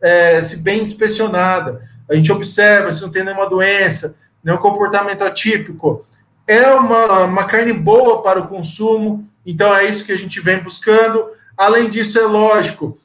é 0.00 0.42
se 0.42 0.58
bem 0.58 0.82
inspecionada, 0.82 1.82
a 2.08 2.14
gente 2.14 2.30
observa 2.30 2.92
se 2.92 3.00
não 3.00 3.10
tem 3.10 3.24
nenhuma 3.24 3.48
doença, 3.48 4.16
nenhum 4.42 4.58
comportamento 4.58 5.22
atípico. 5.22 6.06
É 6.46 6.66
uma, 6.74 7.24
uma 7.24 7.44
carne 7.44 7.72
boa 7.72 8.22
para 8.22 8.40
o 8.40 8.46
consumo, 8.46 9.26
então 9.46 9.74
é 9.74 9.86
isso 9.86 10.04
que 10.04 10.12
a 10.12 10.18
gente 10.18 10.40
vem 10.40 10.62
buscando. 10.62 11.30
Além 11.56 11.88
disso, 11.88 12.18
é 12.18 12.22
lógico, 12.22 12.98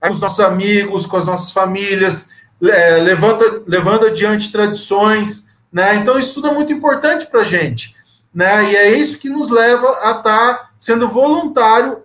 com 0.00 0.10
os 0.10 0.20
nossos 0.20 0.40
amigos, 0.40 1.06
com 1.06 1.16
as 1.16 1.26
nossas 1.26 1.50
famílias, 1.50 2.30
é, 2.62 2.98
levando, 2.98 3.64
levando 3.66 4.06
adiante 4.06 4.52
tradições, 4.52 5.48
né? 5.72 5.96
Então, 5.96 6.18
isso 6.18 6.34
tudo 6.34 6.48
é 6.48 6.54
muito 6.54 6.72
importante 6.72 7.26
para 7.26 7.40
a 7.40 7.44
gente, 7.44 7.94
né? 8.34 8.70
E 8.70 8.76
é 8.76 8.96
isso 8.96 9.18
que 9.18 9.28
nos 9.28 9.48
leva 9.50 9.86
a 10.02 10.10
estar 10.10 10.22
tá 10.22 10.70
sendo 10.78 11.08
voluntário. 11.08 12.02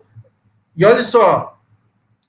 E 0.76 0.86
olha 0.86 1.04
só, 1.04 1.60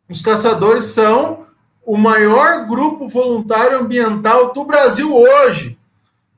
os 0.09 0.21
caçadores 0.21 0.85
são 0.85 1.47
o 1.85 1.97
maior 1.97 2.67
grupo 2.67 3.09
voluntário 3.09 3.79
ambiental 3.79 4.53
do 4.53 4.65
Brasil 4.65 5.15
hoje. 5.15 5.79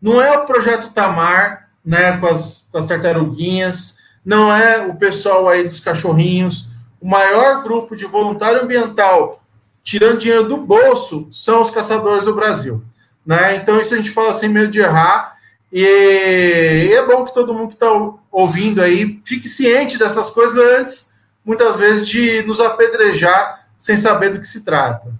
Não 0.01 0.21
é 0.21 0.37
o 0.39 0.47
projeto 0.47 0.93
Tamar, 0.93 1.69
né, 1.85 2.17
com 2.19 2.27
as, 2.27 2.65
com 2.71 2.79
as 2.79 2.87
tartaruguinhas, 2.87 3.99
não 4.25 4.55
é 4.55 4.87
o 4.87 4.95
pessoal 4.95 5.49
aí 5.49 5.69
dos 5.69 5.81
cachorrinhos. 5.81 6.69
O 7.01 7.09
maior 7.09 7.63
grupo 7.63 7.97
de 7.97 8.07
voluntário 8.07 8.63
ambiental, 8.63 9.43
tirando 9.83 10.19
dinheiro 10.19 10.49
do 10.49 10.57
bolso, 10.57 11.29
são 11.33 11.61
os 11.61 11.71
caçadores 11.71 12.25
do 12.25 12.35
Brasil. 12.35 12.83
Né? 13.27 13.57
Então, 13.57 13.81
isso 13.81 13.95
a 13.95 13.97
gente 13.97 14.11
fala 14.11 14.35
sem 14.35 14.49
medo 14.49 14.71
de 14.71 14.81
errar. 14.81 15.37
E 15.73 16.91
é 16.93 17.05
bom 17.07 17.25
que 17.25 17.35
todo 17.35 17.55
mundo 17.55 17.69
que 17.69 17.75
está 17.75 17.91
ouvindo 18.31 18.81
aí 18.81 19.21
fique 19.25 19.49
ciente 19.49 19.99
dessas 19.99 20.31
coisas 20.31 20.59
antes, 20.79 21.13
muitas 21.45 21.77
vezes, 21.77 22.07
de 22.07 22.43
nos 22.43 22.61
apedrejar 22.61 23.67
sem 23.77 23.97
saber 23.97 24.31
do 24.31 24.41
que 24.41 24.47
se 24.47 24.61
trata. 24.61 25.13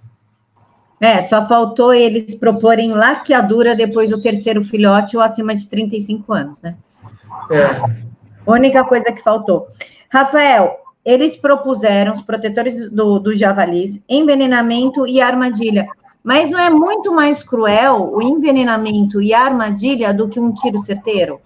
É, 1.01 1.19
só 1.19 1.45
faltou 1.45 1.93
eles 1.93 2.33
proporem 2.35 2.93
laqueadura 2.93 3.75
depois 3.75 4.09
do 4.09 4.21
terceiro 4.21 4.63
filhote 4.63 5.17
ou 5.17 5.23
acima 5.23 5.53
de 5.53 5.67
35 5.67 6.31
anos, 6.31 6.61
né? 6.61 6.77
É. 7.51 8.12
Única 8.45 8.83
coisa 8.83 9.11
que 9.11 9.21
faltou. 9.21 9.67
Rafael, 10.09 10.77
eles 11.05 11.35
propuseram, 11.35 12.13
os 12.13 12.21
protetores 12.21 12.89
do, 12.89 13.19
do 13.19 13.35
javalis, 13.35 13.99
envenenamento 14.07 15.07
e 15.07 15.21
armadilha. 15.21 15.87
Mas 16.23 16.49
não 16.49 16.59
é 16.59 16.69
muito 16.69 17.11
mais 17.11 17.43
cruel 17.43 18.11
o 18.13 18.21
envenenamento 18.21 19.21
e 19.21 19.33
armadilha 19.33 20.13
do 20.13 20.29
que 20.29 20.39
um 20.39 20.53
tiro 20.53 20.77
certeiro? 20.77 21.41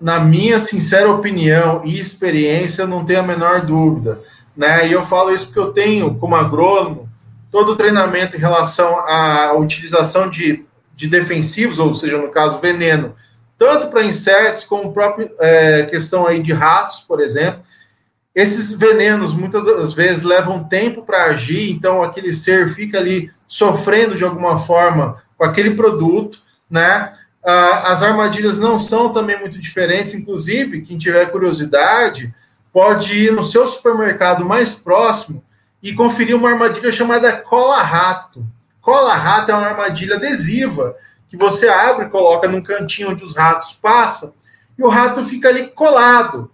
Na 0.00 0.18
minha 0.18 0.58
sincera 0.58 1.08
opinião 1.08 1.82
e 1.84 2.00
experiência, 2.00 2.86
não 2.86 3.04
tenho 3.04 3.20
a 3.20 3.22
menor 3.22 3.64
dúvida. 3.64 4.20
Né? 4.56 4.88
E 4.88 4.92
eu 4.92 5.04
falo 5.04 5.32
isso 5.32 5.46
porque 5.46 5.60
eu 5.60 5.72
tenho, 5.72 6.16
como 6.16 6.34
agrônomo, 6.34 7.08
todo 7.52 7.72
o 7.72 7.76
treinamento 7.76 8.34
em 8.34 8.40
relação 8.40 8.98
à 8.98 9.54
utilização 9.56 10.28
de, 10.28 10.64
de 10.96 11.06
defensivos, 11.06 11.78
ou 11.78 11.94
seja, 11.94 12.18
no 12.18 12.30
caso, 12.30 12.58
veneno, 12.58 13.14
tanto 13.62 13.86
para 13.86 14.02
insetos 14.02 14.64
como 14.64 14.92
própria 14.92 15.30
é, 15.38 15.86
questão 15.86 16.26
aí 16.26 16.42
de 16.42 16.52
ratos, 16.52 16.98
por 16.98 17.20
exemplo. 17.20 17.62
Esses 18.34 18.72
venenos 18.72 19.32
muitas 19.32 19.64
das 19.64 19.94
vezes 19.94 20.24
levam 20.24 20.64
tempo 20.64 21.04
para 21.04 21.26
agir, 21.26 21.70
então 21.70 22.02
aquele 22.02 22.34
ser 22.34 22.70
fica 22.70 22.98
ali 22.98 23.30
sofrendo 23.46 24.16
de 24.16 24.24
alguma 24.24 24.56
forma 24.56 25.22
com 25.38 25.44
aquele 25.44 25.76
produto, 25.76 26.40
né? 26.68 27.14
Ah, 27.44 27.92
as 27.92 28.02
armadilhas 28.02 28.58
não 28.58 28.80
são 28.80 29.12
também 29.12 29.38
muito 29.38 29.60
diferentes, 29.60 30.12
inclusive, 30.12 30.80
quem 30.80 30.98
tiver 30.98 31.26
curiosidade, 31.26 32.34
pode 32.72 33.14
ir 33.14 33.30
no 33.30 33.44
seu 33.44 33.64
supermercado 33.64 34.44
mais 34.44 34.74
próximo 34.74 35.40
e 35.80 35.92
conferir 35.92 36.34
uma 36.34 36.50
armadilha 36.50 36.90
chamada 36.90 37.30
cola-rato. 37.30 38.44
Cola-rato 38.80 39.52
é 39.52 39.54
uma 39.54 39.68
armadilha 39.68 40.16
adesiva 40.16 40.96
que 41.32 41.36
você 41.38 41.66
abre, 41.66 42.10
coloca 42.10 42.46
num 42.46 42.60
cantinho 42.60 43.08
onde 43.08 43.24
os 43.24 43.34
ratos 43.34 43.72
passam, 43.72 44.34
e 44.78 44.82
o 44.82 44.88
rato 44.90 45.24
fica 45.24 45.48
ali 45.48 45.68
colado, 45.68 46.50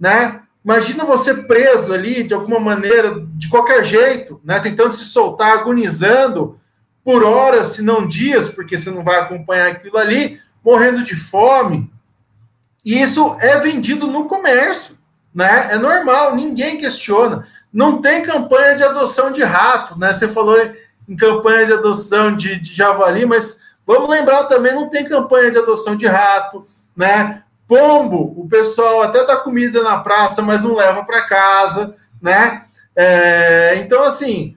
né? 0.00 0.40
Imagina 0.64 1.04
você 1.04 1.34
preso 1.34 1.92
ali 1.92 2.22
de 2.22 2.32
alguma 2.32 2.58
maneira, 2.58 3.26
de 3.34 3.50
qualquer 3.50 3.84
jeito, 3.84 4.40
né? 4.42 4.58
Tentando 4.58 4.94
se 4.94 5.04
soltar, 5.04 5.58
agonizando 5.58 6.56
por 7.04 7.22
horas, 7.22 7.74
se 7.74 7.82
não 7.82 8.06
dias, 8.06 8.48
porque 8.48 8.78
você 8.78 8.90
não 8.90 9.04
vai 9.04 9.20
acompanhar 9.20 9.70
aquilo 9.70 9.98
ali, 9.98 10.40
morrendo 10.64 11.04
de 11.04 11.14
fome. 11.14 11.92
E 12.82 13.02
isso 13.02 13.36
é 13.38 13.58
vendido 13.58 14.06
no 14.06 14.24
comércio, 14.28 14.96
né? 15.34 15.68
É 15.72 15.78
normal, 15.78 16.34
ninguém 16.34 16.78
questiona. 16.78 17.46
Não 17.70 18.00
tem 18.00 18.22
campanha 18.22 18.76
de 18.76 18.82
adoção 18.82 19.30
de 19.30 19.44
rato, 19.44 19.98
né? 19.98 20.10
Você 20.10 20.26
falou 20.26 20.56
em 21.06 21.16
campanha 21.16 21.66
de 21.66 21.74
adoção 21.74 22.34
de, 22.34 22.58
de 22.58 22.72
javali, 22.72 23.26
mas 23.26 23.60
Vamos 23.86 24.08
lembrar 24.08 24.44
também, 24.44 24.74
não 24.74 24.88
tem 24.88 25.08
campanha 25.08 25.50
de 25.50 25.58
adoção 25.58 25.96
de 25.96 26.06
rato, 26.06 26.66
né? 26.96 27.42
Pombo, 27.66 28.34
o 28.36 28.48
pessoal 28.48 29.02
até 29.02 29.24
dá 29.24 29.36
comida 29.36 29.82
na 29.82 29.98
praça, 29.98 30.42
mas 30.42 30.62
não 30.62 30.74
leva 30.74 31.04
para 31.04 31.22
casa, 31.22 31.94
né? 32.20 32.64
É, 32.94 33.74
então, 33.76 34.02
assim, 34.02 34.56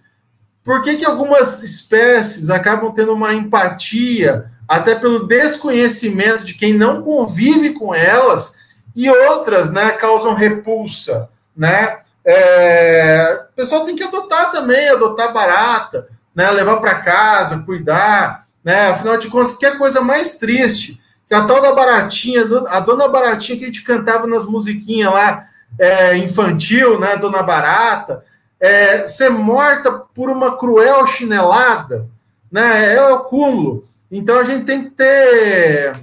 por 0.63 0.81
que, 0.81 0.97
que 0.97 1.05
algumas 1.05 1.63
espécies 1.63 2.49
acabam 2.49 2.91
tendo 2.91 3.13
uma 3.13 3.33
empatia, 3.33 4.51
até 4.67 4.95
pelo 4.95 5.27
desconhecimento 5.27 6.43
de 6.43 6.55
quem 6.55 6.73
não 6.73 7.03
convive 7.03 7.73
com 7.73 7.93
elas, 7.93 8.55
e 8.95 9.09
outras, 9.09 9.71
né, 9.71 9.91
causam 9.91 10.33
repulsa, 10.33 11.29
né? 11.55 11.99
É, 12.25 13.45
o 13.51 13.55
pessoal 13.55 13.85
tem 13.85 13.95
que 13.95 14.03
adotar 14.03 14.51
também, 14.51 14.89
adotar 14.89 15.31
barata, 15.31 16.07
né, 16.33 16.49
levar 16.49 16.77
para 16.77 17.01
casa, 17.01 17.59
cuidar, 17.63 18.44
né? 18.65 18.87
Afinal 18.87 19.17
de 19.17 19.27
contas, 19.29 19.55
que 19.55 19.65
é 19.65 19.69
a 19.69 19.77
coisa 19.77 20.01
mais 20.01 20.37
triste? 20.37 20.99
Que 21.29 21.35
a 21.35 21.45
tal 21.45 21.61
da 21.61 21.71
Baratinha, 21.71 22.43
a 22.67 22.79
dona 22.79 23.07
Baratinha 23.07 23.59
que 23.59 23.63
a 23.63 23.67
gente 23.67 23.83
cantava 23.83 24.25
nas 24.25 24.47
musiquinhas 24.47 25.13
lá, 25.13 25.45
é, 25.77 26.17
infantil, 26.17 26.99
né? 26.99 27.15
Dona 27.15 27.43
Barata, 27.43 28.25
é, 28.59 29.05
ser 29.07 29.29
morta 29.29 29.91
por 29.91 30.31
uma 30.31 30.57
cruel 30.57 31.05
chinelada, 31.05 32.09
né? 32.51 32.95
É 32.95 33.03
o 33.11 33.19
cúmulo. 33.19 33.87
Então 34.11 34.39
a 34.39 34.43
gente 34.43 34.65
tem 34.65 34.83
que 34.83 34.91
ter. 34.91 35.91
A 35.91 35.93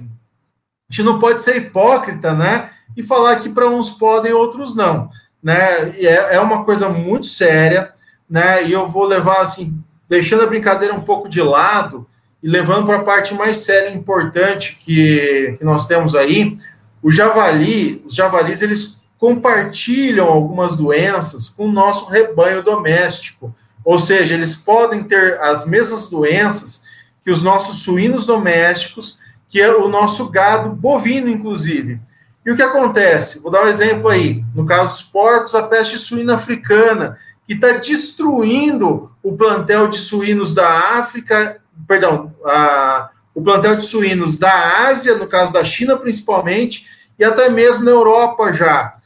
gente 0.89 1.03
não 1.03 1.19
pode 1.19 1.41
ser 1.41 1.57
hipócrita, 1.57 2.33
né? 2.33 2.69
E 2.95 3.03
falar 3.03 3.37
que 3.37 3.49
para 3.49 3.67
uns 3.67 3.89
podem, 3.89 4.31
outros 4.31 4.75
não. 4.75 5.09
Né? 5.41 5.89
É, 5.99 6.35
é 6.35 6.39
uma 6.39 6.63
coisa 6.63 6.87
muito 6.87 7.25
séria, 7.25 7.91
né? 8.29 8.63
E 8.63 8.71
eu 8.71 8.87
vou 8.87 9.05
levar 9.05 9.41
assim, 9.41 9.83
deixando 10.07 10.43
a 10.43 10.47
brincadeira 10.47 10.93
um 10.93 11.01
pouco 11.01 11.27
de 11.27 11.41
lado, 11.41 12.07
e 12.43 12.49
levando 12.49 12.85
para 12.85 12.97
a 12.97 13.03
parte 13.03 13.33
mais 13.33 13.59
séria 13.59 13.89
e 13.89 13.97
importante 13.97 14.77
que, 14.85 15.55
que 15.57 15.63
nós 15.63 15.87
temos 15.87 16.13
aí, 16.13 16.57
o 17.01 17.09
javali, 17.09 18.03
os 18.05 18.13
javalis, 18.13 18.61
eles 18.61 19.01
compartilham 19.17 20.27
algumas 20.27 20.75
doenças 20.75 21.47
com 21.47 21.67
o 21.67 21.71
nosso 21.71 22.09
rebanho 22.09 22.61
doméstico. 22.61 23.55
Ou 23.85 23.97
seja, 23.97 24.33
eles 24.33 24.57
podem 24.57 25.03
ter 25.03 25.39
as 25.39 25.65
mesmas 25.65 26.09
doenças 26.09 26.83
que 27.23 27.31
os 27.31 27.41
nossos 27.41 27.77
suínos 27.83 28.25
domésticos, 28.25 29.17
que 29.47 29.61
é 29.61 29.73
o 29.73 29.87
nosso 29.87 30.27
gado 30.29 30.71
bovino, 30.71 31.29
inclusive. 31.29 32.01
E 32.45 32.51
o 32.51 32.55
que 32.57 32.61
acontece? 32.61 33.39
Vou 33.39 33.49
dar 33.49 33.63
um 33.63 33.69
exemplo 33.69 34.09
aí. 34.09 34.43
No 34.53 34.65
caso 34.65 34.91
dos 34.91 35.03
porcos, 35.03 35.55
a 35.55 35.63
peste 35.63 35.97
suína 35.97 36.35
africana, 36.35 37.17
que 37.47 37.53
está 37.53 37.71
destruindo 37.71 39.09
o 39.23 39.37
plantel 39.37 39.87
de 39.87 39.99
suínos 39.99 40.53
da 40.53 40.97
África, 40.97 41.61
perdão, 41.87 42.33
a, 42.45 43.09
o 43.33 43.41
plantel 43.41 43.75
de 43.75 43.83
suínos 43.83 44.37
da 44.37 44.87
Ásia, 44.87 45.15
no 45.15 45.27
caso 45.27 45.53
da 45.53 45.63
China 45.63 45.97
principalmente, 45.97 46.85
e 47.17 47.23
até 47.23 47.49
mesmo 47.49 47.83
na 47.83 47.91
Europa 47.91 48.53
já. 48.53 48.97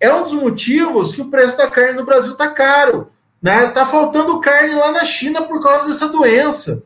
É 0.00 0.12
um 0.12 0.22
dos 0.22 0.32
motivos 0.32 1.14
que 1.14 1.22
o 1.22 1.30
preço 1.30 1.56
da 1.56 1.70
carne 1.70 1.98
no 1.98 2.04
Brasil 2.04 2.32
está 2.32 2.48
caro. 2.48 3.10
Né? 3.40 3.68
Tá 3.68 3.84
faltando 3.86 4.40
carne 4.40 4.74
lá 4.74 4.92
na 4.92 5.04
China 5.04 5.42
por 5.42 5.62
causa 5.62 5.88
dessa 5.88 6.08
doença. 6.08 6.82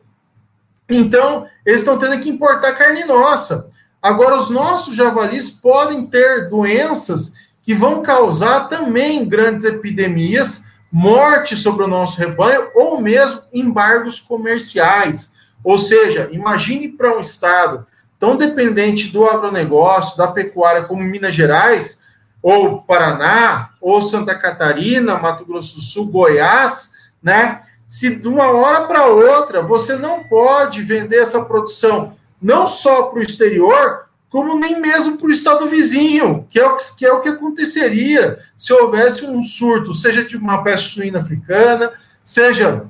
Então, 0.89 1.47
eles 1.65 1.81
estão 1.81 1.97
tendo 1.97 2.19
que 2.19 2.29
importar 2.29 2.73
carne 2.73 3.05
nossa. 3.05 3.69
Agora, 4.01 4.37
os 4.37 4.49
nossos 4.49 4.95
javalis 4.95 5.49
podem 5.49 6.05
ter 6.05 6.49
doenças 6.49 7.33
que 7.61 7.73
vão 7.73 8.01
causar 8.01 8.69
também 8.69 9.27
grandes 9.27 9.65
epidemias, 9.65 10.65
morte 10.91 11.55
sobre 11.55 11.83
o 11.83 11.87
nosso 11.87 12.17
rebanho 12.17 12.69
ou 12.73 12.99
mesmo 12.99 13.41
embargos 13.53 14.19
comerciais. 14.19 15.31
Ou 15.63 15.77
seja, 15.77 16.29
imagine 16.31 16.87
para 16.87 17.15
um 17.15 17.19
estado 17.19 17.85
tão 18.19 18.35
dependente 18.35 19.07
do 19.07 19.25
agronegócio, 19.25 20.17
da 20.17 20.27
pecuária 20.27 20.83
como 20.83 21.03
Minas 21.03 21.33
Gerais, 21.33 21.99
ou 22.41 22.81
Paraná, 22.81 23.71
ou 23.81 24.01
Santa 24.01 24.35
Catarina, 24.35 25.17
Mato 25.17 25.45
Grosso 25.45 25.75
do 25.75 25.81
Sul, 25.81 26.07
Goiás, 26.07 26.91
né? 27.21 27.61
Se 27.87 28.15
de 28.15 28.27
uma 28.27 28.49
hora 28.51 28.85
para 28.85 29.07
outra 29.07 29.61
você 29.61 29.95
não 29.95 30.23
pode 30.23 30.83
vender 30.83 31.17
essa 31.17 31.43
produção 31.43 32.13
não 32.41 32.67
só 32.67 33.03
para 33.03 33.19
o 33.19 33.23
exterior, 33.23 34.08
como 34.29 34.59
nem 34.59 34.79
mesmo 34.79 35.17
para 35.17 35.27
o 35.27 35.31
estado 35.31 35.65
vizinho, 35.67 36.45
que 36.49 36.59
é, 36.59 36.65
o, 36.65 36.77
que 36.77 37.05
é 37.05 37.11
o 37.11 37.21
que 37.21 37.29
aconteceria 37.29 38.39
se 38.55 38.71
houvesse 38.71 39.25
um 39.25 39.41
surto, 39.41 39.93
seja 39.93 40.23
de 40.23 40.37
uma 40.37 40.63
peste 40.63 40.93
suína 40.93 41.19
africana, 41.19 41.91
seja 42.23 42.85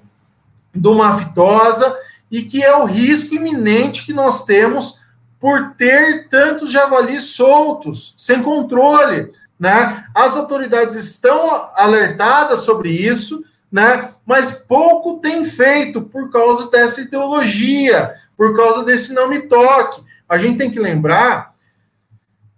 de 0.75 0.87
uma 0.87 1.15
aftosa, 1.15 1.95
e 2.29 2.43
que 2.43 2.61
é 2.61 2.75
o 2.75 2.85
risco 2.85 3.35
iminente 3.35 4.05
que 4.05 4.13
nós 4.13 4.45
temos 4.45 4.99
por 5.39 5.75
ter 5.77 6.27
tantos 6.27 6.71
javalis 6.71 7.23
soltos, 7.23 8.13
sem 8.17 8.43
controle. 8.43 9.31
Né? 9.57 10.05
As 10.13 10.35
autoridades 10.35 10.95
estão 10.95 11.69
alertadas 11.75 12.61
sobre 12.61 12.91
isso, 12.91 13.43
né? 13.71 14.11
mas 14.25 14.55
pouco 14.55 15.19
tem 15.19 15.45
feito 15.45 16.01
por 16.01 16.29
causa 16.29 16.69
dessa 16.69 17.01
ideologia, 17.01 18.13
por 18.37 18.55
causa 18.55 18.83
desse 18.83 19.13
não 19.13 19.29
me 19.29 19.41
toque. 19.41 20.01
A 20.29 20.37
gente 20.37 20.57
tem 20.57 20.69
que 20.69 20.79
lembrar, 20.79 21.55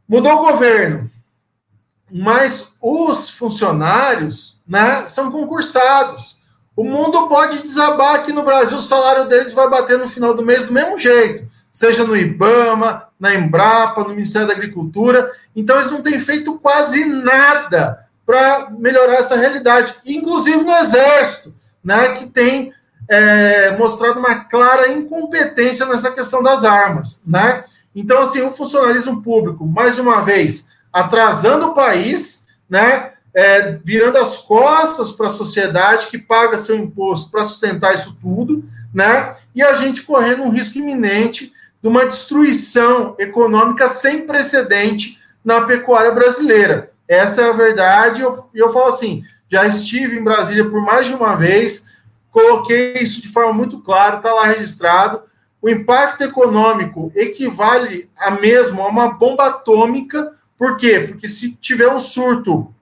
mudou 0.08 0.34
o 0.34 0.52
governo, 0.52 1.10
mas 2.12 2.74
os 2.82 3.30
funcionários 3.30 4.62
né, 4.68 5.08
são 5.08 5.32
concursados. 5.32 6.40
O 6.76 6.84
mundo 6.84 7.30
pode 7.30 7.62
desabar 7.62 8.16
aqui 8.16 8.34
no 8.34 8.44
Brasil, 8.44 8.78
o 8.78 8.82
salário 8.82 9.26
deles 9.26 9.54
vai 9.54 9.70
bater 9.70 9.98
no 9.98 10.08
final 10.08 10.34
do 10.34 10.44
mês 10.44 10.66
do 10.66 10.74
mesmo 10.74 10.98
jeito 10.98 11.50
seja 11.72 12.04
no 12.04 12.18
IBAMA, 12.18 13.08
na 13.20 13.34
Embrapa, 13.34 14.04
no 14.04 14.10
Ministério 14.10 14.48
da 14.48 14.54
Agricultura. 14.54 15.32
Então, 15.56 15.78
eles 15.78 15.92
não 15.92 16.02
têm 16.02 16.20
feito 16.20 16.60
quase 16.60 17.06
nada 17.06 18.06
para 18.26 18.70
melhorar 18.72 19.16
essa 19.16 19.36
realidade, 19.36 19.96
inclusive 20.06 20.64
no 20.64 20.72
Exército, 20.72 21.56
né, 21.84 22.14
que 22.16 22.28
tem 22.28 22.74
é, 23.12 23.76
mostrado 23.78 24.20
uma 24.20 24.46
clara 24.46 24.90
incompetência 24.90 25.86
nessa 25.86 26.10
questão 26.10 26.42
das 26.42 26.64
armas. 26.64 27.22
Né? 27.28 27.66
Então, 27.94 28.22
assim, 28.22 28.42
o 28.42 28.52
funcionalismo 28.52 29.22
público, 29.22 29.68
mais 29.68 30.00
uma 30.00 30.22
vez, 30.22 30.70
atrasando 30.94 31.68
o 31.68 31.74
país, 31.74 32.48
né, 32.70 33.12
é, 33.34 33.74
virando 33.84 34.18
as 34.18 34.38
costas 34.38 35.12
para 35.12 35.28
a 35.28 35.30
sociedade 35.30 36.08
que 36.08 36.18
paga 36.18 36.58
seu 36.58 36.78
imposto 36.78 37.30
para 37.30 37.44
sustentar 37.44 37.94
isso 37.94 38.18
tudo, 38.22 38.64
né? 38.94 39.36
E 39.54 39.62
a 39.62 39.74
gente 39.76 40.04
correndo 40.04 40.44
um 40.44 40.50
risco 40.50 40.78
iminente 40.78 41.52
de 41.82 41.88
uma 41.88 42.06
destruição 42.06 43.16
econômica 43.20 43.90
sem 43.90 44.26
precedente 44.26 45.20
na 45.44 45.62
pecuária 45.62 46.12
brasileira. 46.12 46.92
Essa 47.08 47.42
é 47.42 47.50
a 47.50 47.54
verdade. 47.54 48.20
E 48.20 48.24
eu, 48.24 48.50
eu 48.54 48.72
falo 48.72 48.88
assim: 48.88 49.24
já 49.50 49.66
estive 49.66 50.18
em 50.18 50.24
Brasília 50.24 50.70
por 50.70 50.82
mais 50.82 51.08
de 51.08 51.14
uma 51.14 51.36
vez, 51.36 51.91
coloquei 52.32 52.94
isso 52.94 53.22
de 53.22 53.28
forma 53.28 53.54
muito 53.54 53.80
clara, 53.80 54.18
está 54.18 54.34
lá 54.34 54.46
registrado. 54.46 55.22
O 55.62 55.70
impacto 55.70 56.24
econômico 56.24 57.12
equivale 57.16 58.10
a 58.18 58.32
mesmo 58.32 58.82
a 58.82 58.88
uma 58.88 59.10
bomba 59.10 59.48
atômica. 59.48 60.34
Por 60.58 60.78
quê? 60.78 61.06
Porque 61.08 61.28
se 61.28 61.54
tiver 61.54 61.88
um 61.88 62.00
surto 62.00 62.74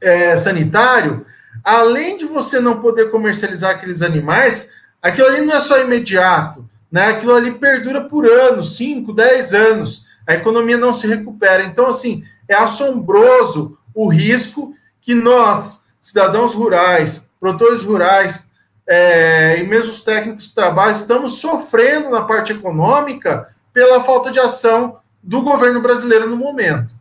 é, 0.00 0.36
sanitário, 0.36 1.26
além 1.64 2.16
de 2.16 2.24
você 2.24 2.60
não 2.60 2.80
poder 2.80 3.10
comercializar 3.10 3.72
aqueles 3.72 4.02
animais, 4.02 4.70
aquilo 5.02 5.26
ali 5.26 5.40
não 5.40 5.54
é 5.54 5.60
só 5.60 5.80
imediato 5.80 6.68
né? 6.94 7.08
Aquilo 7.08 7.34
ali 7.34 7.50
perdura 7.50 8.02
por 8.02 8.24
anos, 8.24 8.76
5, 8.76 9.12
10 9.12 9.52
anos. 9.52 10.06
A 10.24 10.34
economia 10.34 10.78
não 10.78 10.94
se 10.94 11.08
recupera. 11.08 11.64
Então, 11.64 11.88
assim, 11.88 12.22
é 12.48 12.54
assombroso 12.54 13.76
o 13.92 14.06
risco 14.06 14.72
que 15.00 15.12
nós, 15.12 15.86
cidadãos 16.00 16.54
rurais, 16.54 17.28
produtores 17.40 17.82
rurais, 17.82 18.48
é, 18.86 19.60
e 19.60 19.64
mesmo 19.64 19.90
os 19.90 20.02
técnicos 20.02 20.48
de 20.48 20.54
trabalho, 20.54 20.92
estamos 20.92 21.38
sofrendo 21.38 22.10
na 22.10 22.22
parte 22.22 22.52
econômica 22.52 23.48
pela 23.72 24.00
falta 24.00 24.30
de 24.30 24.38
ação 24.38 24.98
do 25.22 25.42
governo 25.42 25.80
brasileiro 25.80 26.28
no 26.28 26.36
momento. 26.36 26.94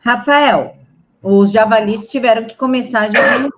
Rafael, 0.00 0.76
os 1.22 1.52
javalis 1.52 2.06
tiveram 2.06 2.46
que 2.46 2.56
começar 2.56 3.04
a 3.04 3.50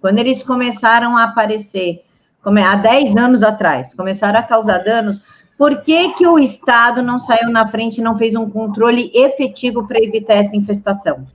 Quando 0.00 0.18
eles 0.18 0.42
começaram 0.42 1.16
a 1.16 1.24
aparecer 1.24 2.04
há 2.44 2.76
10 2.76 3.16
anos 3.16 3.42
atrás, 3.42 3.94
começaram 3.94 4.38
a 4.38 4.42
causar 4.42 4.78
danos, 4.78 5.20
por 5.56 5.82
que, 5.82 6.12
que 6.14 6.26
o 6.26 6.38
Estado 6.38 7.02
não 7.02 7.18
saiu 7.18 7.48
na 7.48 7.66
frente 7.68 7.98
e 7.98 8.04
não 8.04 8.18
fez 8.18 8.34
um 8.34 8.48
controle 8.48 9.10
efetivo 9.14 9.86
para 9.86 10.02
evitar 10.02 10.34
essa 10.34 10.56
infestação? 10.56 11.26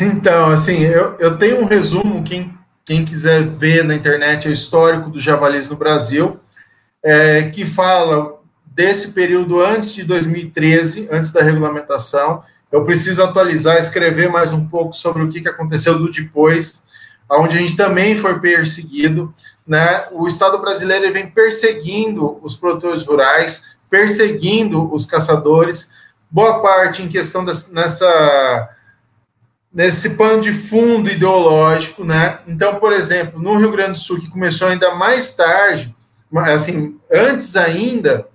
Então, 0.00 0.50
assim, 0.50 0.78
eu, 0.78 1.16
eu 1.18 1.38
tenho 1.38 1.60
um 1.60 1.64
resumo, 1.64 2.22
quem, 2.22 2.56
quem 2.86 3.04
quiser 3.04 3.42
ver 3.42 3.84
na 3.84 3.96
internet, 3.96 4.46
é 4.46 4.50
o 4.50 4.54
histórico 4.54 5.10
dos 5.10 5.20
javalis 5.20 5.68
no 5.68 5.74
Brasil, 5.74 6.38
é, 7.02 7.42
que 7.42 7.66
fala 7.66 8.40
desse 8.64 9.10
período 9.10 9.60
antes 9.60 9.92
de 9.92 10.04
2013, 10.04 11.08
antes 11.10 11.32
da 11.32 11.42
regulamentação. 11.42 12.44
Eu 12.70 12.84
preciso 12.84 13.22
atualizar, 13.22 13.76
escrever 13.76 14.30
mais 14.30 14.52
um 14.52 14.64
pouco 14.68 14.92
sobre 14.92 15.24
o 15.24 15.28
que, 15.28 15.46
aconteceu 15.48 15.98
do 15.98 16.10
depois, 16.10 16.84
onde 17.28 17.58
a 17.58 17.60
gente 17.60 17.74
também 17.74 18.14
foi 18.14 18.38
perseguido. 18.38 19.34
Né? 19.66 20.06
O 20.12 20.28
Estado 20.28 20.56
brasileiro 20.58 21.12
vem 21.12 21.28
perseguindo 21.28 22.38
os 22.40 22.54
produtores 22.54 23.02
rurais, 23.02 23.64
perseguindo 23.90 24.94
os 24.94 25.06
caçadores, 25.06 25.90
boa 26.30 26.62
parte 26.62 27.02
em 27.02 27.08
questão 27.08 27.44
dessa, 27.44 27.72
nessa 27.72 28.75
nesse 29.76 30.16
pano 30.16 30.40
de 30.40 30.54
fundo 30.54 31.10
ideológico, 31.10 32.02
né? 32.02 32.38
Então, 32.48 32.76
por 32.76 32.94
exemplo, 32.94 33.38
no 33.38 33.58
Rio 33.58 33.70
Grande 33.70 33.90
do 33.92 33.98
Sul, 33.98 34.18
que 34.18 34.30
começou 34.30 34.68
ainda 34.68 34.94
mais 34.94 35.36
tarde, 35.36 35.94
assim, 36.46 36.98
antes 37.12 37.54
ainda, 37.56 38.26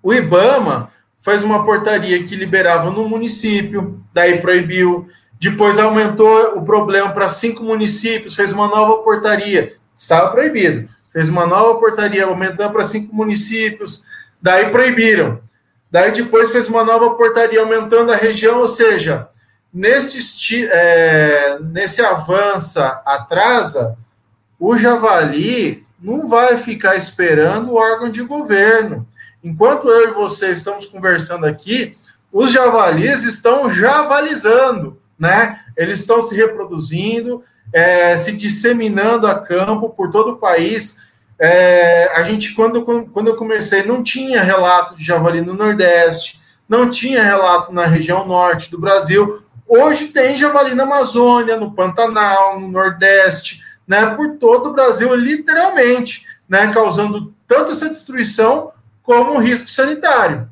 o 0.00 0.14
IBAMA 0.14 0.92
fez 1.20 1.42
uma 1.42 1.64
portaria 1.64 2.22
que 2.22 2.36
liberava 2.36 2.88
no 2.88 3.08
município, 3.08 4.00
daí 4.14 4.40
proibiu, 4.40 5.08
depois 5.40 5.76
aumentou 5.76 6.56
o 6.56 6.64
problema 6.64 7.10
para 7.10 7.28
cinco 7.28 7.64
municípios, 7.64 8.36
fez 8.36 8.52
uma 8.52 8.68
nova 8.68 9.02
portaria. 9.02 9.74
Estava 9.96 10.30
proibido. 10.30 10.88
Fez 11.12 11.28
uma 11.28 11.46
nova 11.46 11.80
portaria, 11.80 12.24
aumentando 12.26 12.70
para 12.72 12.84
cinco 12.84 13.12
municípios. 13.12 14.04
Daí 14.40 14.70
proibiram. 14.70 15.40
Daí 15.90 16.12
depois 16.12 16.50
fez 16.52 16.68
uma 16.68 16.84
nova 16.84 17.10
portaria, 17.16 17.60
aumentando 17.60 18.12
a 18.12 18.16
região. 18.16 18.60
Ou 18.60 18.68
seja, 18.68 19.28
nesse, 19.72 20.66
é, 20.66 21.58
nesse 21.60 22.02
avança, 22.02 23.02
atrasa, 23.04 23.96
o 24.58 24.76
javali 24.76 25.86
não 26.00 26.26
vai 26.26 26.58
ficar 26.58 26.96
esperando 26.96 27.72
o 27.72 27.76
órgão 27.76 28.10
de 28.10 28.22
governo. 28.22 29.06
Enquanto 29.42 29.88
eu 29.88 30.08
e 30.08 30.12
você 30.12 30.50
estamos 30.50 30.86
conversando 30.86 31.46
aqui, 31.46 31.96
os 32.32 32.50
javalis 32.50 33.24
estão 33.24 33.70
javalizando 33.70 35.00
né? 35.20 35.60
Eles 35.76 36.00
estão 36.00 36.22
se 36.22 36.34
reproduzindo, 36.34 37.44
é, 37.70 38.16
se 38.16 38.32
disseminando 38.32 39.26
a 39.26 39.38
campo 39.38 39.90
por 39.90 40.10
todo 40.10 40.32
o 40.32 40.38
país. 40.38 40.96
É, 41.38 42.10
a 42.16 42.22
gente, 42.22 42.54
quando, 42.54 42.82
quando 42.82 43.28
eu 43.28 43.36
comecei, 43.36 43.82
não 43.82 44.02
tinha 44.02 44.42
relato 44.42 44.96
de 44.96 45.04
javali 45.04 45.42
no 45.42 45.52
Nordeste, 45.52 46.40
não 46.66 46.88
tinha 46.88 47.22
relato 47.22 47.70
na 47.70 47.84
região 47.84 48.26
norte 48.26 48.70
do 48.70 48.80
Brasil. 48.80 49.42
Hoje 49.72 50.08
tem 50.08 50.36
javali 50.36 50.74
na 50.74 50.82
Amazônia, 50.82 51.56
no 51.56 51.70
Pantanal, 51.70 52.58
no 52.58 52.66
Nordeste, 52.66 53.62
né, 53.86 54.16
por 54.16 54.36
todo 54.36 54.70
o 54.70 54.72
Brasil, 54.72 55.14
literalmente, 55.14 56.26
né, 56.48 56.72
causando 56.72 57.32
tanto 57.46 57.70
essa 57.70 57.88
destruição 57.88 58.72
como 59.00 59.34
um 59.34 59.38
risco 59.38 59.70
sanitário. 59.70 60.50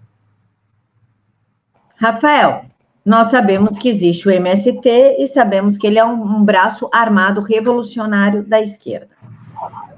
Rafael, 1.96 2.66
Nós 3.04 3.28
sabemos 3.28 3.76
que 3.76 3.88
existe 3.88 4.28
o 4.28 4.30
MST 4.30 5.16
e 5.18 5.26
sabemos 5.26 5.76
que 5.76 5.86
ele 5.86 5.98
é 5.98 6.04
um, 6.04 6.22
um 6.22 6.44
braço 6.44 6.88
armado 6.92 7.40
revolucionário 7.40 8.44
da 8.44 8.60
esquerda. 8.60 9.08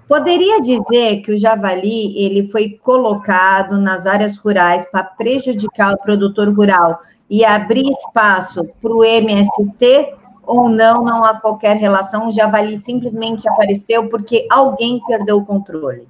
Poderia 0.09 0.62
dizer 0.62 1.20
que 1.20 1.33
o 1.33 1.37
javali 1.37 2.16
ele 2.16 2.48
foi 2.50 2.78
colocado 2.83 3.78
nas 3.78 4.06
áreas 4.06 4.37
rurais 4.38 4.87
para 4.90 5.02
prejudicar 5.02 5.92
o 5.92 5.98
produtor 5.98 6.48
rural 6.54 7.02
e 7.30 7.44
abrir 7.44 7.88
espaço 7.88 8.68
para 8.82 8.92
o 8.92 9.04
MST 9.04 10.14
ou 10.44 10.68
não, 10.68 11.04
não 11.04 11.24
há 11.24 11.34
qualquer 11.34 11.76
relação, 11.76 12.28
o 12.28 12.32
javali 12.32 12.76
simplesmente 12.76 13.48
apareceu 13.48 14.08
porque 14.08 14.46
alguém 14.50 15.00
perdeu 15.06 15.38
o 15.38 15.46
controle? 15.46 16.08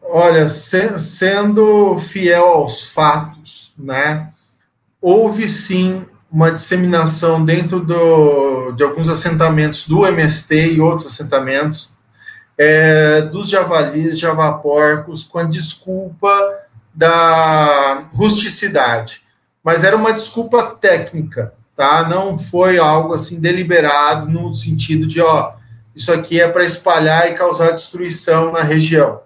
Olha, 0.00 0.48
se, 0.48 0.98
sendo 0.98 1.98
fiel 1.98 2.46
aos 2.46 2.88
fatos, 2.88 3.74
né? 3.76 4.32
houve 5.00 5.48
sim 5.48 6.04
uma 6.30 6.50
disseminação 6.50 7.44
dentro 7.44 7.80
do, 7.80 8.72
de 8.72 8.82
alguns 8.82 9.08
assentamentos 9.08 9.86
do 9.86 10.06
MST 10.06 10.74
e 10.74 10.80
outros 10.80 11.06
assentamentos 11.06 11.90
é, 12.56 13.22
dos 13.22 13.48
javalis, 13.48 14.18
javaporcos, 14.18 15.24
com 15.24 15.38
a 15.38 15.44
desculpa 15.44 16.28
da 16.94 18.08
rusticidade. 18.12 19.22
Mas 19.68 19.84
era 19.84 19.94
uma 19.94 20.14
desculpa 20.14 20.62
técnica, 20.80 21.52
tá? 21.76 22.08
Não 22.08 22.38
foi 22.38 22.78
algo 22.78 23.12
assim 23.12 23.38
deliberado 23.38 24.26
no 24.26 24.54
sentido 24.54 25.06
de, 25.06 25.20
ó, 25.20 25.56
isso 25.94 26.10
aqui 26.10 26.40
é 26.40 26.48
para 26.48 26.64
espalhar 26.64 27.30
e 27.30 27.34
causar 27.34 27.72
destruição 27.72 28.50
na 28.50 28.62
região, 28.62 29.20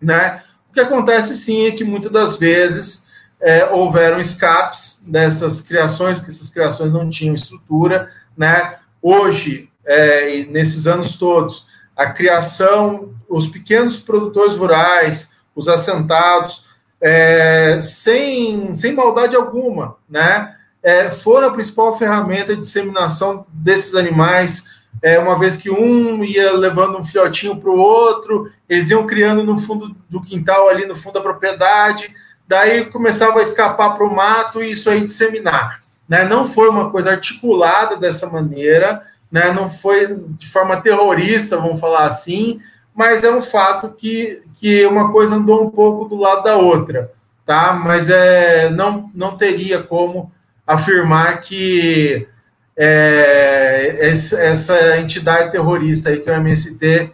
né? 0.00 0.40
O 0.70 0.72
que 0.72 0.78
acontece 0.78 1.36
sim 1.36 1.66
é 1.66 1.72
que 1.72 1.82
muitas 1.82 2.12
das 2.12 2.36
vezes 2.36 3.06
é, 3.40 3.64
houveram 3.64 4.20
escapes 4.20 5.02
dessas 5.04 5.60
criações, 5.60 6.14
porque 6.14 6.30
essas 6.30 6.48
criações 6.48 6.92
não 6.92 7.08
tinham 7.08 7.34
estrutura, 7.34 8.08
né? 8.38 8.76
Hoje, 9.02 9.68
é, 9.84 10.44
nesses 10.44 10.86
anos 10.86 11.16
todos, 11.16 11.66
a 11.96 12.06
criação, 12.06 13.12
os 13.28 13.48
pequenos 13.48 13.96
produtores 13.96 14.54
rurais, 14.54 15.32
os 15.56 15.66
assentados, 15.66 16.65
é, 17.00 17.80
sem, 17.82 18.74
sem 18.74 18.92
maldade 18.92 19.36
alguma, 19.36 19.96
né? 20.08 20.54
É, 20.82 21.10
foram 21.10 21.48
a 21.48 21.52
principal 21.52 21.96
ferramenta 21.96 22.54
de 22.54 22.60
disseminação 22.60 23.44
desses 23.52 23.94
animais, 23.94 24.64
é, 25.02 25.18
uma 25.18 25.38
vez 25.38 25.56
que 25.56 25.70
um 25.70 26.24
ia 26.24 26.52
levando 26.52 26.98
um 26.98 27.04
filhotinho 27.04 27.56
para 27.56 27.70
o 27.70 27.78
outro, 27.78 28.50
eles 28.68 28.90
iam 28.90 29.06
criando 29.06 29.42
no 29.42 29.58
fundo 29.58 29.94
do 30.08 30.22
quintal, 30.22 30.68
ali 30.68 30.86
no 30.86 30.96
fundo 30.96 31.14
da 31.14 31.20
propriedade, 31.20 32.14
daí 32.46 32.86
começava 32.86 33.40
a 33.40 33.42
escapar 33.42 33.94
para 33.94 34.06
o 34.06 34.14
mato 34.14 34.62
e 34.62 34.70
isso 34.70 34.88
aí 34.88 35.00
disseminar. 35.00 35.82
Né? 36.08 36.24
Não 36.24 36.44
foi 36.44 36.68
uma 36.68 36.90
coisa 36.90 37.10
articulada 37.10 37.96
dessa 37.96 38.28
maneira, 38.28 39.02
né? 39.30 39.52
não 39.52 39.68
foi 39.68 40.16
de 40.38 40.48
forma 40.48 40.80
terrorista, 40.80 41.56
vamos 41.56 41.80
falar 41.80 42.06
assim, 42.06 42.60
mas 42.96 43.22
é 43.22 43.30
um 43.30 43.42
fato 43.42 43.90
que, 43.90 44.42
que 44.54 44.86
uma 44.86 45.12
coisa 45.12 45.34
andou 45.34 45.62
um 45.62 45.70
pouco 45.70 46.06
do 46.06 46.16
lado 46.16 46.44
da 46.44 46.56
outra, 46.56 47.12
tá? 47.44 47.74
Mas 47.74 48.08
é, 48.08 48.70
não, 48.70 49.10
não 49.14 49.36
teria 49.36 49.82
como 49.82 50.32
afirmar 50.66 51.42
que 51.42 52.26
é, 52.74 53.98
essa 54.00 54.98
entidade 54.98 55.52
terrorista 55.52 56.08
aí, 56.08 56.20
que 56.20 56.30
é 56.30 56.32
o 56.32 56.40
MST, 56.40 57.12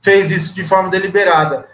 fez 0.00 0.30
isso 0.30 0.54
de 0.54 0.64
forma 0.64 0.88
deliberada. 0.88 1.68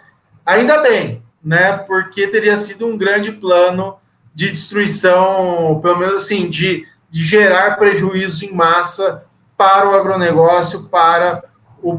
Ainda 0.45 0.81
bem, 0.81 1.23
né? 1.41 1.77
Porque 1.77 2.27
teria 2.27 2.57
sido 2.57 2.85
um 2.85 2.97
grande 2.97 3.31
plano 3.31 3.95
de 4.35 4.51
destruição, 4.51 5.79
pelo 5.81 5.99
menos 5.99 6.23
assim, 6.23 6.49
de, 6.49 6.85
de 7.09 7.23
gerar 7.23 7.77
prejuízo 7.77 8.43
em 8.43 8.53
massa 8.53 9.23
para 9.55 9.89
o 9.89 9.95
agronegócio, 9.95 10.83
para 10.89 11.43
o 11.81 11.97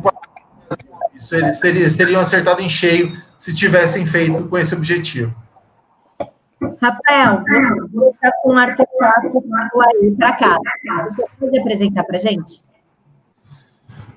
isso 1.19 1.35
eles 1.35 1.61
teriam, 1.61 1.83
eles 1.83 1.97
teriam 1.97 2.21
acertado 2.21 2.63
em 2.63 2.69
cheio 2.69 3.21
se 3.37 3.55
tivessem 3.55 4.07
feito 4.07 4.49
com 4.49 4.57
esse 4.57 4.75
objetivo. 4.75 5.35
Rafael, 6.81 7.45
vou 7.93 8.11
estar 8.11 8.33
com 8.43 8.55
um 8.55 8.59
artefato 8.59 9.43
aí 9.83 10.11
para 10.17 10.33
cá. 10.33 10.59
Você 11.11 11.25
pode 11.39 11.59
apresentar 11.59 12.05
para 12.05 12.19
gente? 12.19 12.63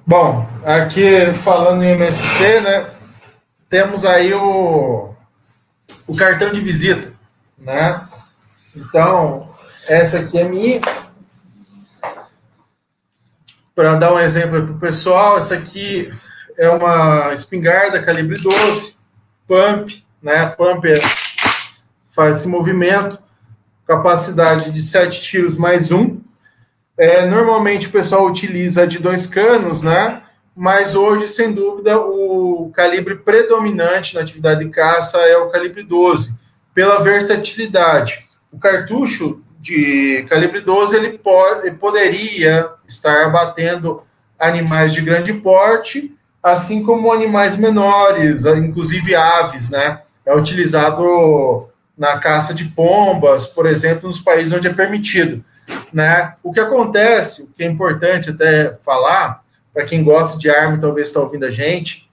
Bom, 0.06 0.48
aqui 0.66 1.34
falando 1.44 1.84
em 1.84 1.92
MSC, 1.92 2.62
né? 2.62 2.90
Temos 3.70 4.06
aí 4.06 4.34
o 4.34 5.14
o 6.08 6.16
cartão 6.16 6.52
de 6.52 6.60
visita, 6.60 7.14
né? 7.58 8.06
Então, 8.76 9.50
essa 9.88 10.20
aqui 10.20 10.38
é 10.40 10.44
minha. 10.44 10.82
Para 13.74 13.96
dar 13.96 14.14
um 14.14 14.20
exemplo 14.20 14.64
para 14.64 14.76
o 14.76 14.80
pessoal, 14.80 15.38
essa 15.38 15.56
aqui 15.56 16.12
é 16.62 16.69
uma 16.69 17.34
espingarda 17.34 18.04
calibre 18.04 18.39
12, 18.39 18.95
pump, 19.47 20.06
né? 20.21 20.45
Pump 20.45 20.86
é, 20.86 21.00
faz 22.12 22.38
esse 22.38 22.47
movimento, 22.47 23.17
capacidade 23.88 24.71
de 24.71 24.84
7 24.84 25.24
tiros 25.24 25.58
mais 25.58 25.91
um. 25.91 26.19
É, 26.95 27.26
normalmente 27.26 27.88
o 27.88 27.91
pessoal 27.91 28.28
utiliza 28.28 28.86
de 28.86 29.00
dois 29.00 29.26
canos, 29.26 29.82
né? 29.82 30.21
mas 30.56 30.93
hoje, 30.93 31.28
sem 31.30 31.52
dúvida, 31.52 32.00
o 32.00 32.71
calibre 32.76 33.15
predominante 33.15 34.13
na 34.13 34.21
atividade 34.21 34.63
de 34.63 34.69
caça 34.69 35.17
é 35.17 35.36
o 35.38 35.50
calibre 35.50 35.82
12, 35.82 36.38
pela 36.76 37.02
versatilidade. 37.02 38.24
O 38.52 38.60
cartucho 38.60 39.41
de 39.60 40.28
calibre 40.30 40.62
12 40.62 40.95
ele, 40.95 41.17
pode, 41.17 41.65
ele 41.65 41.76
poderia 41.78 42.69
estar 42.88 43.26
abatendo 43.26 44.04
animais 44.38 44.93
de 44.93 45.02
grande 45.02 45.34
porte, 45.34 46.15
assim 46.41 46.84
como 46.84 47.12
animais 47.12 47.58
menores, 47.58 48.45
inclusive 48.45 49.15
aves, 49.15 49.69
né? 49.69 50.01
É 50.25 50.36
utilizado 50.36 51.69
na 51.97 52.17
caça 52.17 52.54
de 52.54 52.65
pombas, 52.65 53.45
por 53.45 53.65
exemplo, 53.65 54.08
nos 54.08 54.19
países 54.19 54.51
onde 54.51 54.67
é 54.67 54.73
permitido, 54.73 55.43
né? 55.93 56.36
O 56.41 56.51
que 56.51 56.60
acontece, 56.60 57.43
o 57.43 57.47
que 57.47 57.63
é 57.63 57.67
importante 57.67 58.32
até 58.32 58.75
falar, 58.84 59.43
para 59.73 59.86
quem 59.86 60.04
gosta 60.04 60.38
de 60.38 60.49
arma 60.49 60.77
e 60.77 60.80
talvez 60.80 61.08
está 61.08 61.19
ouvindo 61.19 61.45
a 61.45 61.51
gente, 61.51 62.10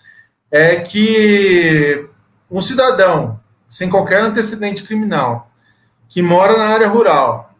é 0.51 0.77
que 0.77 2.09
um 2.51 2.61
cidadão 2.61 3.41
sem 3.69 3.91
qualquer 3.91 4.23
antecedente 4.23 4.83
criminal 4.83 5.51
que 6.09 6.23
mora 6.23 6.57
na 6.57 6.69
área 6.69 6.89
rural, 6.89 7.55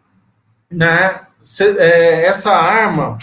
né, 0.71 1.21
é, 1.77 2.25
essa 2.25 2.51
arma 2.51 3.17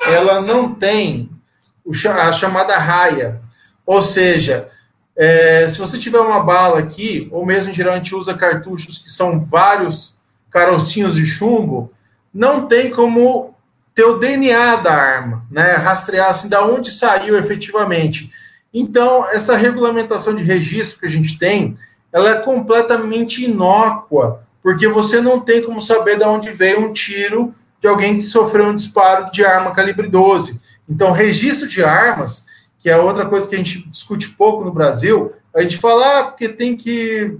ela 0.00 0.40
não 0.40 0.74
tem 0.74 1.30
a 2.06 2.32
chamada 2.32 2.76
raia, 2.78 3.40
ou 3.84 4.02
seja, 4.02 4.68
é, 5.16 5.68
se 5.68 5.78
você 5.78 5.98
tiver 5.98 6.20
uma 6.20 6.40
bala 6.40 6.78
aqui, 6.78 7.28
ou 7.30 7.46
mesmo 7.46 7.72
geralmente 7.72 8.14
usa 8.14 8.34
cartuchos 8.34 8.98
que 8.98 9.10
são 9.10 9.44
vários 9.44 10.16
carocinhos 10.50 11.14
de 11.14 11.24
chumbo, 11.24 11.92
não 12.32 12.66
tem 12.66 12.90
como 12.90 13.54
ter 13.94 14.04
o 14.04 14.18
DNA 14.18 14.76
da 14.76 14.92
arma, 14.92 15.46
né? 15.50 15.72
Rastrear 15.72 16.28
assim 16.28 16.50
da 16.50 16.62
onde 16.62 16.90
saiu 16.90 17.38
efetivamente. 17.38 18.30
Então, 18.72 19.26
essa 19.30 19.56
regulamentação 19.56 20.34
de 20.34 20.42
registro 20.42 21.00
que 21.00 21.06
a 21.06 21.10
gente 21.10 21.38
tem, 21.38 21.78
ela 22.12 22.30
é 22.30 22.34
completamente 22.42 23.42
inócua, 23.44 24.42
porque 24.62 24.86
você 24.86 25.18
não 25.18 25.40
tem 25.40 25.62
como 25.62 25.80
saber 25.80 26.18
de 26.18 26.24
onde 26.24 26.52
veio 26.52 26.80
um 26.80 26.92
tiro 26.92 27.54
de 27.80 27.88
alguém 27.88 28.16
que 28.16 28.22
sofreu 28.22 28.66
um 28.66 28.74
disparo 28.74 29.30
de 29.30 29.44
arma 29.44 29.70
calibre 29.70 30.08
12. 30.08 30.60
Então, 30.88 31.12
registro 31.12 31.68
de 31.68 31.82
armas, 31.82 32.46
que 32.80 32.88
é 32.88 32.96
outra 32.96 33.26
coisa 33.26 33.48
que 33.48 33.54
a 33.54 33.58
gente 33.58 33.88
discute 33.88 34.30
pouco 34.30 34.64
no 34.64 34.72
Brasil, 34.72 35.32
a 35.54 35.62
gente 35.62 35.78
fala, 35.78 36.20
ah, 36.20 36.24
porque 36.24 36.48
tem 36.48 36.76
que, 36.76 37.36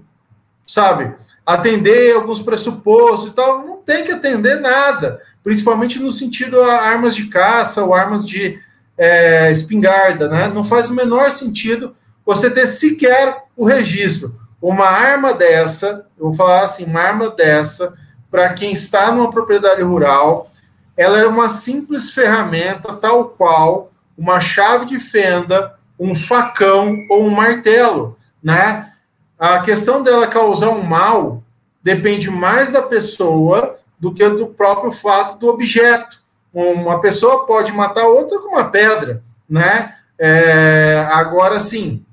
sabe, 0.66 1.14
atender 1.44 2.14
alguns 2.14 2.40
pressupostos 2.40 3.30
e 3.30 3.34
tal. 3.34 3.64
Não 3.64 3.76
tem 3.76 4.02
que 4.02 4.12
atender 4.12 4.60
nada 4.60 5.20
principalmente 5.46 6.00
no 6.00 6.10
sentido 6.10 6.60
a 6.60 6.82
armas 6.82 7.14
de 7.14 7.26
caça 7.26 7.84
ou 7.84 7.94
armas 7.94 8.26
de 8.26 8.58
é, 8.98 9.52
espingarda, 9.52 10.28
né? 10.28 10.48
Não 10.48 10.64
faz 10.64 10.90
o 10.90 10.92
menor 10.92 11.30
sentido 11.30 11.94
você 12.24 12.50
ter 12.50 12.66
sequer 12.66 13.44
o 13.56 13.64
registro. 13.64 14.34
Uma 14.60 14.86
arma 14.86 15.32
dessa, 15.32 16.04
eu 16.18 16.24
vou 16.24 16.34
falar 16.34 16.64
assim, 16.64 16.82
uma 16.82 17.00
arma 17.00 17.30
dessa, 17.30 17.94
para 18.28 18.52
quem 18.54 18.72
está 18.72 19.12
numa 19.12 19.30
propriedade 19.30 19.82
rural, 19.82 20.50
ela 20.96 21.18
é 21.18 21.26
uma 21.26 21.50
simples 21.50 22.12
ferramenta, 22.12 22.94
tal 22.94 23.26
qual 23.26 23.92
uma 24.16 24.40
chave 24.40 24.86
de 24.86 24.98
fenda, 24.98 25.74
um 25.98 26.14
facão 26.14 26.96
ou 27.10 27.24
um 27.24 27.30
martelo, 27.30 28.16
né? 28.42 28.92
A 29.38 29.60
questão 29.60 30.02
dela 30.02 30.26
causar 30.26 30.70
um 30.70 30.82
mal 30.82 31.42
depende 31.82 32.30
mais 32.30 32.70
da 32.70 32.82
pessoa 32.82 33.78
do 33.98 34.12
que 34.12 34.26
do 34.28 34.46
próprio 34.46 34.90
fato 34.90 35.38
do 35.38 35.48
objeto. 35.48 36.22
Uma 36.52 37.00
pessoa 37.00 37.44
pode 37.44 37.70
matar 37.72 38.06
outra 38.06 38.38
com 38.38 38.48
uma 38.48 38.64
pedra, 38.64 39.22
né? 39.48 39.94
É, 40.18 41.06
agora, 41.12 41.60
sim, 41.60 42.04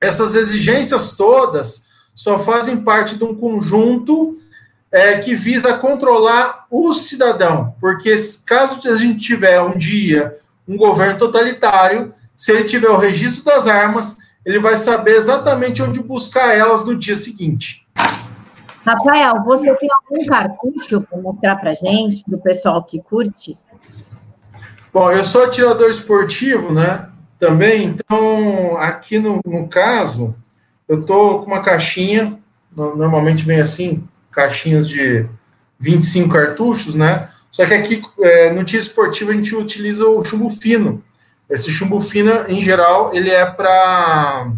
essas 0.00 0.34
exigências 0.34 1.14
todas 1.14 1.84
só 2.14 2.38
fazem 2.40 2.78
parte 2.78 3.16
de 3.16 3.22
um 3.22 3.34
conjunto 3.34 4.36
é, 4.90 5.18
que 5.18 5.34
visa 5.34 5.74
controlar 5.74 6.66
o 6.70 6.94
cidadão, 6.94 7.74
porque 7.80 8.16
caso 8.46 8.80
a 8.88 8.96
gente 8.96 9.20
tiver 9.20 9.60
um 9.60 9.76
dia 9.76 10.38
um 10.66 10.76
governo 10.76 11.18
totalitário, 11.18 12.14
se 12.36 12.52
ele 12.52 12.64
tiver 12.64 12.90
o 12.90 12.98
registro 12.98 13.42
das 13.42 13.66
armas, 13.66 14.18
ele 14.44 14.58
vai 14.58 14.76
saber 14.76 15.16
exatamente 15.16 15.82
onde 15.82 16.02
buscar 16.02 16.54
elas 16.54 16.84
no 16.84 16.94
dia 16.94 17.16
seguinte. 17.16 17.86
Rafael, 18.84 19.42
você 19.44 19.74
tem 19.76 19.88
algum 19.90 20.24
cartucho 20.26 21.00
para 21.00 21.18
mostrar 21.18 21.56
para 21.56 21.74
gente, 21.74 22.22
para 22.24 22.36
o 22.36 22.40
pessoal 22.40 22.82
que 22.82 23.00
curte? 23.00 23.58
Bom, 24.92 25.10
eu 25.10 25.24
sou 25.24 25.44
atirador 25.44 25.90
esportivo, 25.90 26.72
né? 26.72 27.08
Também, 27.38 27.84
então, 27.84 28.76
aqui 28.78 29.18
no, 29.18 29.40
no 29.44 29.68
caso, 29.68 30.34
eu 30.88 31.04
tô 31.04 31.40
com 31.40 31.46
uma 31.46 31.62
caixinha, 31.62 32.38
normalmente 32.74 33.44
vem 33.44 33.60
assim, 33.60 34.06
caixinhas 34.38 34.88
de 34.88 35.26
25 35.80 36.28
cartuchos, 36.28 36.94
né? 36.94 37.28
Só 37.50 37.66
que 37.66 37.74
aqui 37.74 38.00
é, 38.20 38.52
no 38.52 38.62
tiro 38.62 38.82
esportivo 38.82 39.32
a 39.32 39.34
gente 39.34 39.52
utiliza 39.56 40.06
o 40.06 40.24
chumbo 40.24 40.48
fino. 40.48 41.02
Esse 41.50 41.72
chumbo 41.72 42.00
fino, 42.00 42.30
em 42.46 42.62
geral, 42.62 43.12
ele 43.12 43.30
é 43.30 43.44
para 43.44 44.52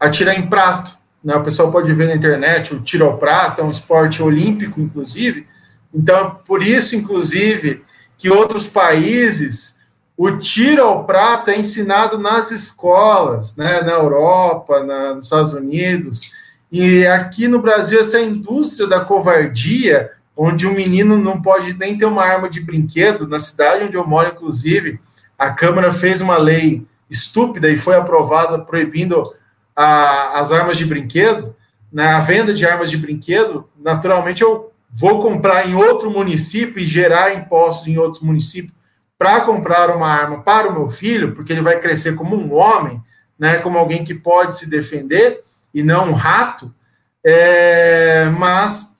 atirar 0.00 0.36
em 0.36 0.48
prato. 0.48 0.98
Né? 1.22 1.36
O 1.36 1.44
pessoal 1.44 1.70
pode 1.70 1.92
ver 1.92 2.08
na 2.08 2.16
internet 2.16 2.74
o 2.74 2.80
tiro 2.80 3.04
ao 3.04 3.18
prato, 3.18 3.60
é 3.60 3.64
um 3.64 3.70
esporte 3.70 4.20
olímpico, 4.20 4.80
inclusive. 4.80 5.46
Então, 5.94 6.40
por 6.44 6.62
isso, 6.62 6.96
inclusive, 6.96 7.84
que 8.18 8.28
outros 8.28 8.66
países 8.66 9.76
o 10.16 10.36
tiro 10.38 10.82
ao 10.82 11.04
prato 11.04 11.50
é 11.50 11.58
ensinado 11.58 12.18
nas 12.18 12.50
escolas, 12.50 13.54
né, 13.54 13.82
na 13.82 13.92
Europa, 13.92 14.82
na, 14.82 15.14
nos 15.14 15.26
Estados 15.26 15.52
Unidos, 15.52 16.32
e 16.70 17.06
aqui 17.06 17.46
no 17.46 17.60
Brasil, 17.60 18.00
essa 18.00 18.20
indústria 18.20 18.88
da 18.88 19.04
covardia, 19.04 20.10
onde 20.36 20.66
um 20.66 20.72
menino 20.72 21.16
não 21.16 21.40
pode 21.40 21.72
nem 21.74 21.96
ter 21.96 22.04
uma 22.04 22.24
arma 22.24 22.48
de 22.48 22.60
brinquedo, 22.60 23.26
na 23.28 23.38
cidade 23.38 23.84
onde 23.84 23.96
eu 23.96 24.06
moro, 24.06 24.28
inclusive, 24.28 25.00
a 25.38 25.50
Câmara 25.50 25.92
fez 25.92 26.20
uma 26.20 26.36
lei 26.36 26.84
estúpida 27.08 27.70
e 27.70 27.78
foi 27.78 27.94
aprovada 27.94 28.58
proibindo 28.58 29.32
a, 29.74 30.40
as 30.40 30.50
armas 30.50 30.76
de 30.76 30.84
brinquedo, 30.84 31.54
né, 31.92 32.08
a 32.08 32.20
venda 32.20 32.52
de 32.52 32.66
armas 32.66 32.90
de 32.90 32.96
brinquedo, 32.96 33.68
naturalmente 33.78 34.42
eu 34.42 34.72
vou 34.90 35.22
comprar 35.22 35.68
em 35.68 35.74
outro 35.74 36.10
município 36.10 36.80
e 36.82 36.86
gerar 36.86 37.34
impostos 37.34 37.86
em 37.86 37.98
outros 37.98 38.22
municípios 38.22 38.74
para 39.18 39.42
comprar 39.42 39.94
uma 39.94 40.08
arma 40.08 40.42
para 40.42 40.68
o 40.68 40.72
meu 40.72 40.88
filho, 40.88 41.34
porque 41.34 41.52
ele 41.52 41.62
vai 41.62 41.78
crescer 41.78 42.14
como 42.16 42.36
um 42.36 42.54
homem, 42.54 43.00
né, 43.38 43.58
como 43.58 43.78
alguém 43.78 44.04
que 44.04 44.14
pode 44.14 44.58
se 44.58 44.68
defender 44.68 45.42
e 45.76 45.82
não 45.82 46.08
um 46.08 46.14
rato. 46.14 46.74
É, 47.22 48.24
mas 48.30 48.96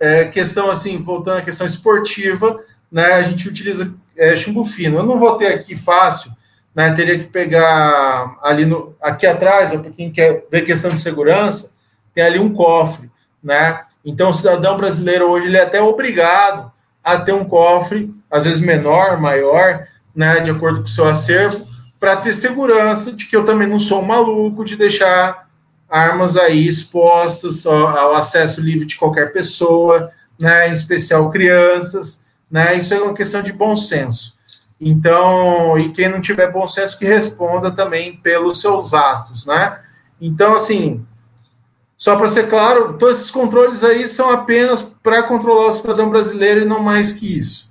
é, 0.00 0.24
questão 0.24 0.70
assim, 0.70 1.02
voltando 1.02 1.36
à 1.36 1.42
questão 1.42 1.66
esportiva, 1.66 2.60
né, 2.90 3.12
a 3.12 3.22
gente 3.22 3.46
utiliza 3.46 3.94
é, 4.16 4.34
chumbo 4.34 4.64
fino. 4.64 4.96
Eu 4.96 5.02
não 5.04 5.18
vou 5.18 5.36
ter 5.36 5.48
aqui 5.48 5.76
fácil, 5.76 6.32
né, 6.74 6.90
teria 6.92 7.18
que 7.18 7.26
pegar 7.26 8.38
ali 8.42 8.64
no, 8.64 8.96
aqui 9.02 9.26
atrás, 9.26 9.70
para 9.70 9.90
quem 9.90 10.10
quer 10.10 10.46
ver 10.50 10.64
questão 10.64 10.94
de 10.94 11.00
segurança, 11.00 11.72
tem 12.14 12.24
ali 12.24 12.38
um 12.38 12.54
cofre, 12.54 13.10
né? 13.42 13.82
Então 14.02 14.30
o 14.30 14.34
cidadão 14.34 14.78
brasileiro 14.78 15.26
hoje 15.28 15.46
ele 15.46 15.58
é 15.58 15.62
até 15.62 15.80
obrigado 15.80 16.72
a 17.04 17.18
ter 17.18 17.32
um 17.32 17.44
cofre, 17.44 18.14
às 18.30 18.44
vezes 18.44 18.60
menor, 18.60 19.20
maior, 19.20 19.86
né, 20.14 20.40
de 20.40 20.50
acordo 20.50 20.78
com 20.78 20.86
o 20.86 20.88
seu 20.88 21.06
acervo, 21.06 21.66
para 22.00 22.16
ter 22.16 22.32
segurança 22.32 23.12
de 23.12 23.26
que 23.26 23.36
eu 23.36 23.44
também 23.44 23.68
não 23.68 23.78
sou 23.78 24.00
um 24.00 24.06
maluco 24.06 24.64
de 24.64 24.74
deixar 24.74 25.41
armas 25.92 26.38
aí 26.38 26.66
expostas 26.66 27.66
ao 27.66 28.14
acesso 28.14 28.62
livre 28.62 28.86
de 28.86 28.96
qualquer 28.96 29.30
pessoa, 29.30 30.10
né, 30.38 30.70
em 30.70 30.72
especial 30.72 31.28
crianças, 31.30 32.24
né, 32.50 32.74
isso 32.74 32.94
é 32.94 32.98
uma 32.98 33.12
questão 33.12 33.42
de 33.42 33.52
bom 33.52 33.76
senso. 33.76 34.34
Então, 34.80 35.78
e 35.78 35.90
quem 35.90 36.08
não 36.08 36.22
tiver 36.22 36.50
bom 36.50 36.66
senso 36.66 36.98
que 36.98 37.04
responda 37.04 37.70
também 37.70 38.16
pelos 38.16 38.60
seus 38.60 38.92
atos, 38.92 39.46
né? 39.46 39.78
Então, 40.20 40.56
assim, 40.56 41.06
só 41.96 42.16
para 42.16 42.26
ser 42.26 42.48
claro, 42.48 42.94
todos 42.94 43.18
esses 43.18 43.30
controles 43.30 43.84
aí 43.84 44.08
são 44.08 44.28
apenas 44.28 44.82
para 44.82 45.22
controlar 45.22 45.68
o 45.68 45.72
cidadão 45.72 46.10
brasileiro 46.10 46.62
e 46.62 46.64
não 46.64 46.82
mais 46.82 47.12
que 47.12 47.38
isso. 47.38 47.70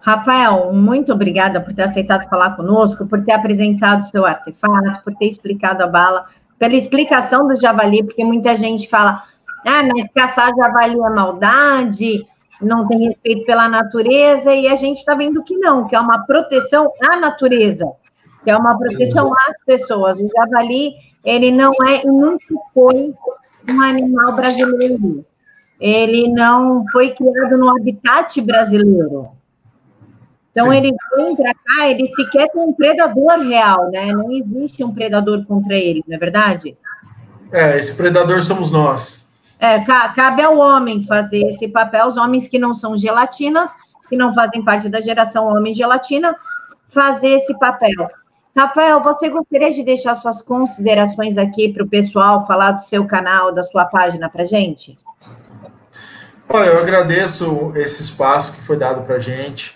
Rafael, 0.00 0.72
muito 0.74 1.10
obrigada 1.10 1.58
por 1.58 1.72
ter 1.72 1.84
aceitado 1.84 2.28
falar 2.28 2.50
conosco, 2.50 3.06
por 3.06 3.24
ter 3.24 3.32
apresentado 3.32 4.04
seu 4.04 4.26
artefato, 4.26 5.02
por 5.02 5.14
ter 5.14 5.26
explicado 5.26 5.82
a 5.82 5.86
bala, 5.86 6.26
pela 6.58 6.74
explicação 6.74 7.46
do 7.46 7.56
javali, 7.56 8.02
porque 8.02 8.24
muita 8.24 8.56
gente 8.56 8.88
fala, 8.88 9.22
ah, 9.64 9.82
mas 9.82 10.08
caçar 10.14 10.54
javali 10.56 10.94
é 10.94 11.10
maldade, 11.10 12.26
não 12.60 12.86
tem 12.88 13.04
respeito 13.04 13.44
pela 13.44 13.68
natureza, 13.68 14.54
e 14.54 14.66
a 14.68 14.76
gente 14.76 14.98
está 14.98 15.14
vendo 15.14 15.44
que 15.44 15.56
não, 15.56 15.86
que 15.86 15.94
é 15.94 16.00
uma 16.00 16.24
proteção 16.24 16.90
à 17.10 17.16
natureza, 17.16 17.86
que 18.42 18.50
é 18.50 18.56
uma 18.56 18.78
proteção 18.78 19.30
às 19.48 19.64
pessoas. 19.64 20.20
O 20.20 20.28
javali 20.28 20.94
ele 21.24 21.50
não 21.50 21.72
é 21.86 22.02
e 22.02 22.06
nunca 22.06 22.54
foi 22.72 23.12
um 23.68 23.82
animal 23.82 24.34
brasileiro. 24.34 25.24
Ele 25.80 26.28
não 26.28 26.84
foi 26.90 27.10
criado 27.10 27.58
no 27.58 27.68
habitat 27.68 28.40
brasileiro. 28.40 29.35
Então, 30.56 30.70
Sim. 30.70 30.78
ele 30.78 30.96
vem 31.14 31.36
para 31.36 31.52
cá, 31.52 31.86
ele 31.86 32.06
sequer 32.06 32.48
tem 32.48 32.62
um 32.62 32.72
predador 32.72 33.40
real, 33.40 33.90
né? 33.90 34.06
Não 34.06 34.32
existe 34.32 34.82
um 34.82 34.90
predador 34.90 35.44
contra 35.44 35.76
ele, 35.76 36.02
não 36.08 36.16
é 36.16 36.18
verdade? 36.18 36.74
É, 37.52 37.76
esse 37.76 37.94
predador 37.94 38.42
somos 38.42 38.70
nós. 38.70 39.22
É, 39.60 39.78
cabe 39.80 40.40
ao 40.40 40.56
homem 40.56 41.04
fazer 41.06 41.42
esse 41.42 41.68
papel, 41.68 42.06
os 42.06 42.16
homens 42.16 42.48
que 42.48 42.58
não 42.58 42.72
são 42.72 42.96
gelatinas, 42.96 43.68
que 44.08 44.16
não 44.16 44.32
fazem 44.32 44.64
parte 44.64 44.88
da 44.88 44.98
geração 44.98 45.46
homem 45.46 45.74
gelatina, 45.74 46.34
fazer 46.88 47.34
esse 47.34 47.58
papel. 47.58 48.08
Rafael, 48.56 49.02
você 49.02 49.28
gostaria 49.28 49.70
de 49.70 49.82
deixar 49.82 50.14
suas 50.14 50.40
considerações 50.40 51.36
aqui 51.36 51.70
para 51.70 51.84
o 51.84 51.88
pessoal, 51.88 52.46
falar 52.46 52.72
do 52.72 52.82
seu 52.82 53.06
canal, 53.06 53.52
da 53.52 53.62
sua 53.62 53.84
página 53.84 54.30
para 54.30 54.42
gente? 54.42 54.98
Olha, 56.48 56.70
eu 56.70 56.78
agradeço 56.78 57.72
esse 57.74 58.00
espaço 58.00 58.52
que 58.52 58.62
foi 58.62 58.78
dado 58.78 59.02
para 59.02 59.18
gente. 59.18 59.75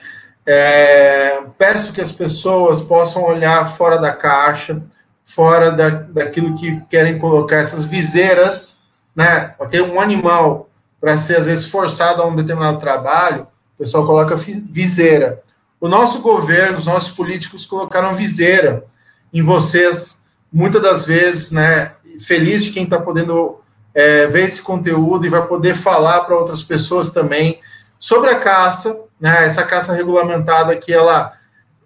É, 0.52 1.44
peço 1.56 1.92
que 1.92 2.00
as 2.00 2.10
pessoas 2.10 2.80
possam 2.80 3.22
olhar 3.22 3.64
fora 3.76 3.98
da 3.98 4.10
caixa, 4.10 4.82
fora 5.22 5.70
da, 5.70 5.90
daquilo 5.90 6.56
que 6.56 6.80
querem 6.90 7.20
colocar, 7.20 7.58
essas 7.58 7.84
viseiras, 7.84 8.80
né? 9.14 9.54
Porque 9.56 9.80
um 9.80 10.00
animal, 10.00 10.68
para 11.00 11.16
ser 11.16 11.36
às 11.36 11.46
vezes 11.46 11.70
forçado 11.70 12.20
a 12.20 12.26
um 12.26 12.34
determinado 12.34 12.80
trabalho, 12.80 13.46
o 13.76 13.78
pessoal 13.78 14.04
coloca 14.04 14.34
viseira. 14.34 15.40
O 15.80 15.86
nosso 15.86 16.20
governo, 16.20 16.78
os 16.78 16.86
nossos 16.86 17.12
políticos 17.12 17.64
colocaram 17.64 18.12
viseira 18.14 18.84
em 19.32 19.44
vocês, 19.44 20.24
muitas 20.52 20.82
das 20.82 21.04
vezes, 21.04 21.52
né? 21.52 21.92
Feliz 22.26 22.64
de 22.64 22.72
quem 22.72 22.82
está 22.82 22.98
podendo 22.98 23.60
é, 23.94 24.26
ver 24.26 24.46
esse 24.46 24.62
conteúdo 24.62 25.24
e 25.24 25.30
vai 25.30 25.46
poder 25.46 25.76
falar 25.76 26.22
para 26.22 26.36
outras 26.36 26.60
pessoas 26.60 27.08
também 27.08 27.60
sobre 28.00 28.30
a 28.30 28.40
caça, 28.40 28.98
né? 29.20 29.44
Essa 29.44 29.62
caça 29.64 29.92
regulamentada 29.92 30.74
que 30.76 30.92
ela, 30.92 31.34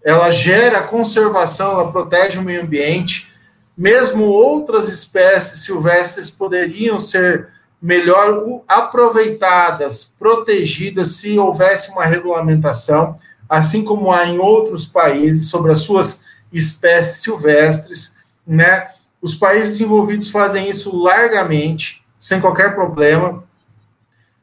ela 0.05 0.31
gera 0.31 0.83
conservação, 0.83 1.73
ela 1.73 1.91
protege 1.91 2.39
o 2.39 2.43
meio 2.43 2.63
ambiente. 2.63 3.29
Mesmo 3.77 4.25
outras 4.25 4.89
espécies 4.89 5.65
silvestres 5.65 6.31
poderiam 6.31 7.01
ser 7.01 7.49
melhor 7.83 8.63
aproveitadas, 8.69 10.05
protegidas, 10.05 11.17
se 11.17 11.39
houvesse 11.39 11.91
uma 11.91 12.05
regulamentação 12.05 13.19
assim 13.49 13.85
como 13.85 14.13
há 14.13 14.27
em 14.27 14.39
outros 14.39 14.85
países, 14.85 15.49
sobre 15.49 15.71
as 15.73 15.81
suas 15.81 16.25
espécies 16.53 17.23
silvestres, 17.23 18.15
né? 18.47 18.91
Os 19.21 19.35
países 19.35 19.81
envolvidos 19.81 20.29
fazem 20.29 20.69
isso 20.69 20.95
largamente, 20.95 22.05
sem 22.19 22.41
qualquer 22.41 22.75
problema. 22.75 23.45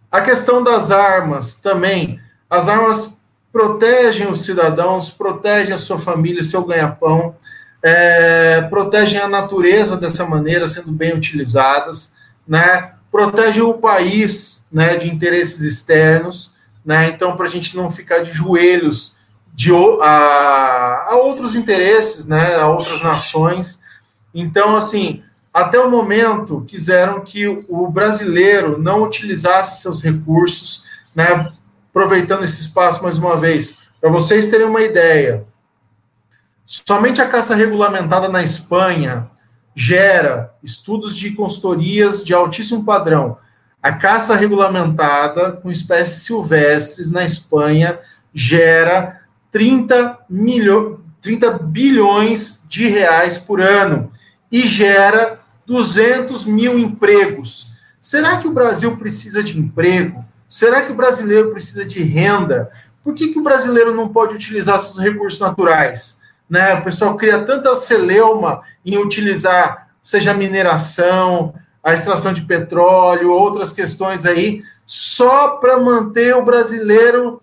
A 0.09 0.21
questão 0.21 0.63
das 0.63 0.91
armas 0.91 1.55
também. 1.55 2.19
As 2.51 2.67
armas 2.67 3.17
protegem 3.51 4.29
os 4.29 4.45
cidadãos, 4.45 5.09
protegem 5.09 5.73
a 5.73 5.77
sua 5.77 5.97
família, 5.97 6.43
seu 6.43 6.63
ganha-pão, 6.63 7.35
é, 7.81 8.61
protegem 8.69 9.19
a 9.19 9.27
natureza 9.27 9.97
dessa 9.97 10.25
maneira, 10.25 10.67
sendo 10.67 10.91
bem 10.91 11.13
utilizadas, 11.13 12.13
né? 12.47 12.91
Protegem 13.11 13.63
o 13.63 13.75
país, 13.75 14.65
né, 14.71 14.97
de 14.97 15.09
interesses 15.09 15.61
externos 15.61 16.61
né? 16.85 17.09
Então, 17.09 17.35
para 17.35 17.45
a 17.45 17.49
gente 17.49 17.75
não 17.75 17.89
ficar 17.89 18.19
de 18.19 18.33
joelhos 18.33 19.15
de, 19.53 19.71
a, 20.01 21.05
a 21.09 21.15
outros 21.15 21.55
interesses, 21.55 22.25
né? 22.25 22.55
A 22.55 22.67
outras 22.67 23.01
nações. 23.01 23.81
Então, 24.33 24.75
assim, 24.75 25.23
até 25.53 25.79
o 25.79 25.89
momento 25.89 26.65
quiseram 26.67 27.21
que 27.21 27.47
o 27.69 27.87
brasileiro 27.87 28.81
não 28.81 29.03
utilizasse 29.03 29.81
seus 29.81 30.01
recursos, 30.01 30.83
né? 31.15 31.51
Aproveitando 31.91 32.45
esse 32.45 32.61
espaço 32.61 33.03
mais 33.03 33.17
uma 33.17 33.35
vez, 33.35 33.79
para 33.99 34.09
vocês 34.09 34.49
terem 34.49 34.65
uma 34.65 34.81
ideia, 34.81 35.45
somente 36.65 37.21
a 37.21 37.27
caça 37.27 37.53
regulamentada 37.53 38.29
na 38.29 38.41
Espanha 38.41 39.29
gera 39.75 40.53
estudos 40.63 41.15
de 41.15 41.31
consultorias 41.31 42.23
de 42.23 42.33
altíssimo 42.33 42.83
padrão 42.83 43.37
A 43.81 43.93
caça 43.93 44.35
regulamentada 44.35 45.53
com 45.53 45.71
espécies 45.71 46.23
silvestres 46.23 47.11
na 47.11 47.25
Espanha 47.25 47.99
gera 48.33 49.21
30, 49.51 50.19
milho, 50.29 51.03
30 51.21 51.57
bilhões 51.59 52.63
de 52.67 52.87
reais 52.87 53.37
por 53.37 53.59
ano 53.59 54.11
e 54.49 54.61
gera 54.61 55.39
200 55.65 56.45
mil 56.45 56.79
empregos. 56.79 57.71
Será 58.01 58.37
que 58.37 58.47
o 58.47 58.53
Brasil 58.53 58.95
precisa 58.97 59.43
de 59.43 59.57
emprego? 59.57 60.25
Será 60.51 60.81
que 60.81 60.91
o 60.91 60.95
brasileiro 60.95 61.51
precisa 61.51 61.85
de 61.85 62.03
renda? 62.03 62.69
Por 63.01 63.13
que, 63.13 63.29
que 63.29 63.39
o 63.39 63.43
brasileiro 63.43 63.95
não 63.95 64.09
pode 64.09 64.35
utilizar 64.35 64.77
seus 64.81 64.99
recursos 64.99 65.39
naturais? 65.39 66.19
Né? 66.49 66.73
O 66.73 66.83
pessoal 66.83 67.15
cria 67.15 67.41
tanta 67.45 67.73
celeuma 67.77 68.61
em 68.85 68.97
utilizar, 68.97 69.87
seja 70.01 70.31
a 70.31 70.33
mineração, 70.33 71.53
a 71.81 71.93
extração 71.93 72.33
de 72.33 72.41
petróleo, 72.41 73.31
outras 73.31 73.71
questões 73.71 74.25
aí, 74.25 74.61
só 74.85 75.51
para 75.51 75.79
manter 75.79 76.35
o 76.35 76.43
brasileiro. 76.43 77.41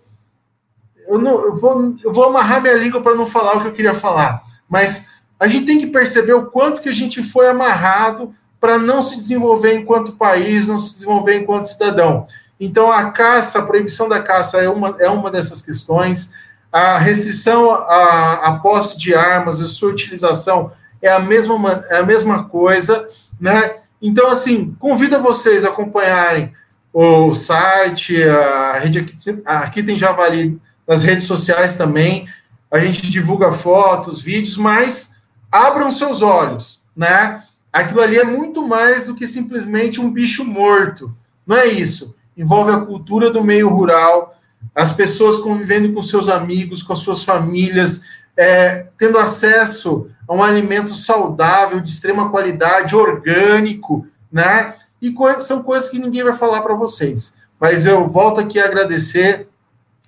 Eu, 1.07 1.17
não, 1.17 1.41
eu, 1.41 1.55
vou, 1.55 1.95
eu 2.03 2.13
vou 2.13 2.25
amarrar 2.25 2.61
minha 2.61 2.75
língua 2.75 3.01
para 3.01 3.15
não 3.15 3.25
falar 3.25 3.57
o 3.57 3.61
que 3.61 3.67
eu 3.69 3.73
queria 3.73 3.95
falar, 3.95 4.43
mas 4.69 5.07
a 5.39 5.47
gente 5.47 5.65
tem 5.65 5.79
que 5.79 5.87
perceber 5.87 6.33
o 6.33 6.45
quanto 6.45 6.79
que 6.79 6.89
a 6.89 6.93
gente 6.93 7.23
foi 7.23 7.47
amarrado 7.47 8.31
para 8.61 8.77
não 8.77 9.01
se 9.01 9.15
desenvolver 9.15 9.73
enquanto 9.73 10.15
país, 10.15 10.67
não 10.67 10.79
se 10.79 10.93
desenvolver 10.93 11.39
enquanto 11.39 11.65
cidadão. 11.65 12.27
Então, 12.59 12.91
a 12.91 13.11
caça, 13.11 13.59
a 13.59 13.65
proibição 13.65 14.09
da 14.09 14.21
caça 14.21 14.57
é 14.57 14.69
uma, 14.69 14.95
é 14.99 15.09
uma 15.09 15.31
dessas 15.31 15.61
questões. 15.61 16.31
A 16.71 16.97
restrição 16.97 17.71
à, 17.71 18.47
à 18.47 18.59
posse 18.59 18.97
de 18.97 19.15
armas, 19.15 19.61
a 19.61 19.67
sua 19.67 19.91
utilização 19.91 20.71
é 21.01 21.09
a 21.09 21.19
mesma, 21.19 21.83
é 21.89 21.99
a 21.99 22.03
mesma 22.03 22.43
coisa, 22.49 23.07
né? 23.39 23.75
Então, 24.01 24.29
assim, 24.29 24.75
convido 24.79 25.21
vocês 25.21 25.63
a 25.63 25.69
acompanharem 25.69 26.53
o 26.93 27.33
site, 27.33 28.21
a 28.23 28.79
rede 28.79 28.99
aqui, 28.99 29.15
aqui 29.45 29.83
tem 29.83 29.97
Javali 29.97 30.59
nas 30.87 31.03
redes 31.03 31.25
sociais 31.25 31.75
também. 31.75 32.27
A 32.71 32.79
gente 32.79 33.09
divulga 33.09 33.51
fotos, 33.51 34.21
vídeos, 34.21 34.57
mas 34.57 35.15
abram 35.51 35.89
seus 35.89 36.21
olhos, 36.21 36.81
né? 36.95 37.43
Aquilo 37.71 38.01
ali 38.01 38.17
é 38.17 38.23
muito 38.23 38.67
mais 38.67 39.05
do 39.05 39.15
que 39.15 39.27
simplesmente 39.27 40.01
um 40.01 40.11
bicho 40.11 40.43
morto. 40.43 41.15
Não 41.45 41.55
é 41.55 41.67
isso. 41.67 42.15
Envolve 42.39 42.71
a 42.71 42.79
cultura 42.79 43.29
do 43.29 43.43
meio 43.43 43.67
rural, 43.67 44.39
as 44.73 44.93
pessoas 44.93 45.39
convivendo 45.39 45.91
com 45.91 46.01
seus 46.01 46.29
amigos, 46.29 46.81
com 46.81 46.93
as 46.93 46.99
suas 46.99 47.25
famílias, 47.25 48.03
é, 48.37 48.85
tendo 48.97 49.17
acesso 49.17 50.09
a 50.25 50.33
um 50.33 50.41
alimento 50.41 50.91
saudável, 50.91 51.81
de 51.81 51.89
extrema 51.89 52.29
qualidade, 52.29 52.95
orgânico, 52.95 54.07
né? 54.31 54.75
E 55.01 55.13
são 55.39 55.61
coisas 55.61 55.89
que 55.89 55.99
ninguém 55.99 56.23
vai 56.23 56.31
falar 56.31 56.61
para 56.61 56.73
vocês. 56.73 57.35
Mas 57.59 57.85
eu 57.85 58.07
volto 58.07 58.39
aqui 58.39 58.57
a 58.57 58.65
agradecer 58.65 59.49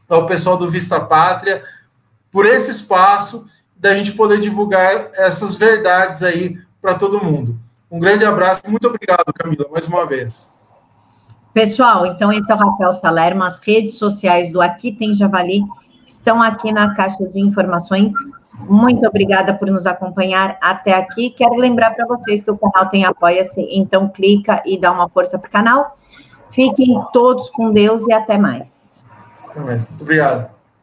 ao 0.07 0.25
pessoal 0.25 0.55
do 0.55 0.71
Vista 0.71 1.01
Pátria 1.01 1.65
por 2.32 2.45
esse 2.45 2.71
espaço 2.71 3.45
da 3.75 3.93
gente 3.93 4.13
poder 4.13 4.39
divulgar 4.39 5.09
essas 5.15 5.55
verdades 5.55 6.23
aí 6.23 6.57
para 6.82 6.95
todo 6.95 7.21
mundo. 7.21 7.59
Um 7.91 7.99
grande 7.99 8.23
abraço, 8.23 8.61
muito 8.69 8.88
obrigado, 8.88 9.34
Camila, 9.34 9.67
mais 9.69 9.86
uma 9.86 10.05
vez. 10.05 10.49
Pessoal, 11.54 12.06
então 12.06 12.32
esse 12.32 12.49
é 12.49 12.56
o 12.56 12.58
Rafael 12.58 12.93
Salermo, 12.93 13.43
as 13.43 13.60
redes 13.60 13.95
sociais 13.95 14.52
do 14.52 14.62
Aqui 14.62 14.91
Tem 14.91 15.14
Javali 15.14 15.64
estão 16.08 16.41
aqui 16.41 16.72
na 16.72 16.93
caixa 16.93 17.26
de 17.26 17.41
informações. 17.41 18.14
Muito 18.70 19.06
obrigada 19.06 19.54
por 19.54 19.70
nos 19.70 19.86
acompanhar 19.86 20.58
até 20.62 20.93
aqui. 20.93 21.30
Quero 21.32 21.56
lembrar 21.56 21.91
para 21.91 22.06
vocês 22.06 22.41
que 22.41 22.52
o 22.52 22.58
canal 22.58 22.89
tem 22.89 23.04
apoia-se, 23.04 23.62
então 23.70 24.08
clica 24.08 24.62
e 24.66 24.80
dá 24.80 24.91
uma 24.91 25.10
força 25.10 25.38
para 25.38 25.47
o 25.47 25.52
canal. 25.52 25.97
Fiquem 26.52 27.02
todos 27.12 27.49
com 27.49 27.72
Deus 27.72 28.08
e 28.08 28.14
até 28.14 28.38
mais. 28.38 29.06
Muito 29.56 30.02
obrigado. 30.02 30.61